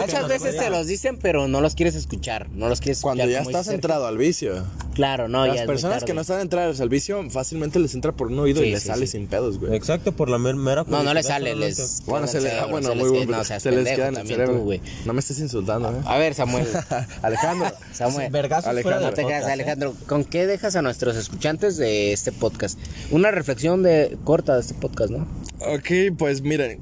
[0.00, 2.48] muchas veces te los dicen, pero no los quieres escuchar.
[2.50, 4.64] No los quieres Cuando ya estás entrado al vicio.
[4.94, 8.38] Claro, no, Las personas que no están entradas al vicio fácilmente les entra por un
[8.38, 9.74] oído y les sale sin pedos, güey.
[9.74, 12.02] Exacto, por la mera No, no les sale, les.
[12.06, 12.52] Bueno, se les.
[12.54, 13.44] Ah, bueno, muy bueno.
[13.44, 14.64] Se les queda en el cerebro.
[15.04, 16.00] No me estés insultando, ¿eh?
[16.06, 16.66] A ver, Samuel.
[17.22, 17.72] Alejandro.
[17.92, 18.34] Samuel.
[18.34, 19.00] Alejandro.
[19.00, 19.94] No te quedas, Alejandro.
[20.06, 22.78] ¿Con qué dejas a nuestros escuchantes de este podcast?
[23.10, 25.26] Una reflexión de corta de este podcast, ¿no?
[25.60, 26.80] Ok, pues miren,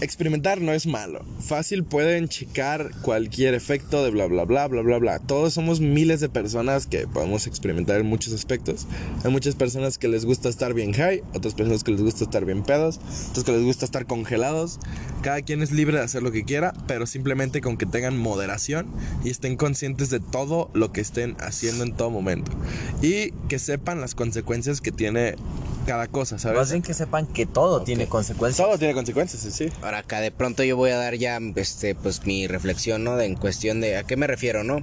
[0.00, 1.24] experimentar no es malo.
[1.40, 5.18] Fácil pueden checar cualquier efecto de bla bla bla bla bla bla.
[5.18, 8.86] Todos somos miles de personas que podemos experimentar en muchos aspectos.
[9.24, 12.44] Hay muchas personas que les gusta estar bien high, otras personas que les gusta estar
[12.44, 14.78] bien pedos, otras que les gusta estar congelados.
[15.22, 18.86] Cada quien es libre de hacer lo que quiera, pero simplemente con que tengan moderación
[19.24, 22.52] y estén conscientes de todo lo que estén haciendo en todo momento.
[23.00, 25.36] Y que sepan las consecuencias que tiene
[25.84, 26.58] cada cosa, ¿sabes?
[26.58, 28.66] Más bien que sepan que todo tiene consecuencias.
[28.66, 29.68] Todo tiene consecuencias, sí.
[29.84, 33.20] Ahora acá de pronto yo voy a dar ya este pues mi reflexión, ¿no?
[33.20, 34.78] En cuestión de a qué me refiero, ¿no?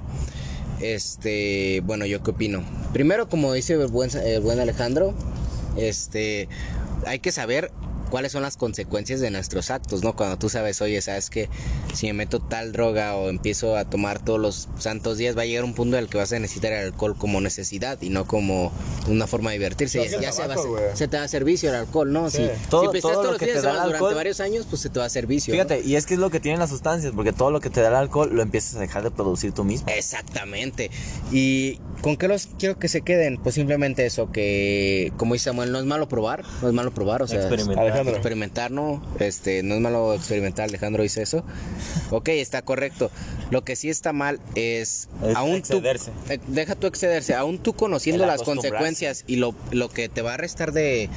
[0.80, 2.62] Este, bueno, yo qué opino.
[2.92, 5.12] Primero, como dice el buen, el buen Alejandro,
[5.76, 6.48] este
[7.04, 7.72] hay que saber
[8.12, 10.14] cuáles son las consecuencias de nuestros actos, ¿no?
[10.14, 11.48] Cuando tú sabes, oye, sabes que
[11.94, 15.44] si me meto tal droga o empiezo a tomar todos los santos días, va a
[15.46, 18.26] llegar un punto en el que vas a necesitar el alcohol como necesidad y no
[18.26, 18.70] como
[19.08, 20.06] una forma de divertirse.
[20.20, 20.56] Ya, se, va,
[20.92, 22.28] se, te va a hacer vicio el alcohol, ¿no?
[22.28, 25.04] Si, todo, si todo lo que te da durante varios años, pues se te va
[25.04, 25.54] a hacer vicio.
[25.54, 27.80] Fíjate, y es que es lo que tienen las sustancias, porque todo lo que te
[27.80, 29.88] da el alcohol lo empiezas a dejar de producir tú mismo.
[29.88, 30.90] Exactamente.
[31.30, 33.38] Y ¿con qué los quiero que se queden?
[33.38, 37.22] Pues simplemente eso, que como dice Samuel, no es malo probar, no es malo probar,
[37.22, 38.01] o sea, experimentar,
[38.70, 39.02] ¿no?
[39.18, 41.44] Este, no es malo experimentar, Alejandro dice eso.
[42.10, 43.10] Ok, está correcto.
[43.50, 46.10] Lo que sí está mal es, aún excederse.
[46.26, 50.22] tú, eh, deja tú excederse, aún tú conociendo las consecuencias y lo, lo, que te
[50.22, 51.08] va a restar de,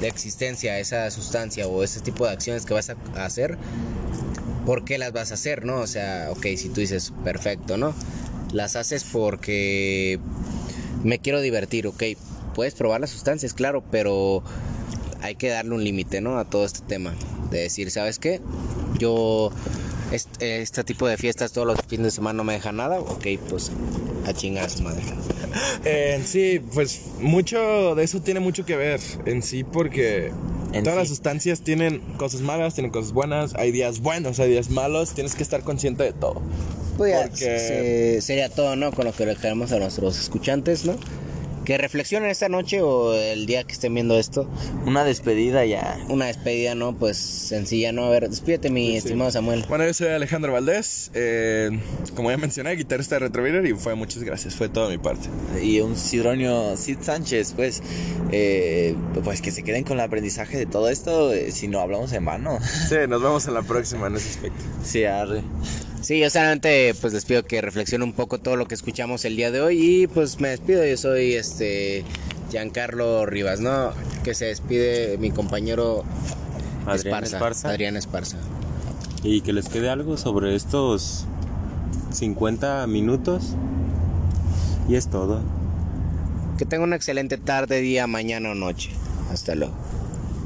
[0.00, 3.56] de, existencia esa sustancia o ese tipo de acciones que vas a, hacer,
[4.66, 5.80] ¿por qué las vas a hacer, no?
[5.80, 7.94] O sea, ok, si tú dices, perfecto, ¿no?
[8.52, 10.18] Las haces porque
[11.02, 12.02] me quiero divertir, ok.
[12.54, 14.42] Puedes probar las sustancias, claro, pero
[15.24, 16.38] hay que darle un límite, ¿no?
[16.38, 17.14] A todo este tema.
[17.50, 18.42] De decir, ¿sabes qué?
[18.98, 19.50] Yo,
[20.12, 23.00] este, este, tipo de fiestas todos los fines de semana no me deja nada.
[23.00, 23.72] Ok, pues
[24.26, 25.02] a chingar a su madre.
[25.84, 30.32] Eh, sí, pues mucho de eso tiene mucho que ver en sí porque
[30.82, 35.14] Todas las sustancias tienen cosas malas, tienen cosas buenas, hay días buenos, hay días malos,
[35.14, 36.42] tienes que estar consciente de todo.
[36.96, 38.18] Pues Porque...
[38.20, 38.90] sería todo, ¿no?
[38.90, 40.96] Con lo que le queremos a nuestros escuchantes, ¿no?
[41.64, 44.48] Que reflexionen esta noche o el día que estén viendo esto.
[44.86, 45.98] Una despedida ya.
[46.08, 46.94] Una despedida, ¿no?
[46.94, 48.04] Pues sencilla, ¿no?
[48.04, 49.64] A ver, despídete, mi estimado Samuel.
[49.68, 51.10] Bueno, yo soy Alejandro Valdés.
[51.14, 51.70] Eh,
[52.14, 54.54] como ya mencioné, guitarrista de Retrovider y fue muchas gracias.
[54.54, 55.28] Fue toda mi parte.
[55.62, 57.82] Y un Sidronio Sid Sánchez, pues,
[58.32, 62.12] eh, pues que se queden con el aprendizaje de todo esto, eh, si no hablamos
[62.12, 62.58] en vano.
[62.88, 64.62] Sí, nos vemos en la próxima en ese aspecto.
[64.84, 65.42] Sí, arre.
[66.04, 69.36] Sí, yo solamente pues les pido que reflexionen un poco todo lo que escuchamos el
[69.36, 72.04] día de hoy y pues me despido, yo soy este
[72.50, 73.92] Giancarlo Rivas, ¿no?
[74.22, 76.04] Que se despide mi compañero
[76.84, 77.70] Adrián Esparza.
[77.70, 78.36] Adrián Esparza.
[79.22, 81.24] Y que les quede algo sobre estos
[82.12, 83.54] 50 minutos.
[84.86, 85.40] Y es todo.
[86.58, 88.90] Que tengan una excelente tarde, día, mañana o noche.
[89.32, 89.72] Hasta luego.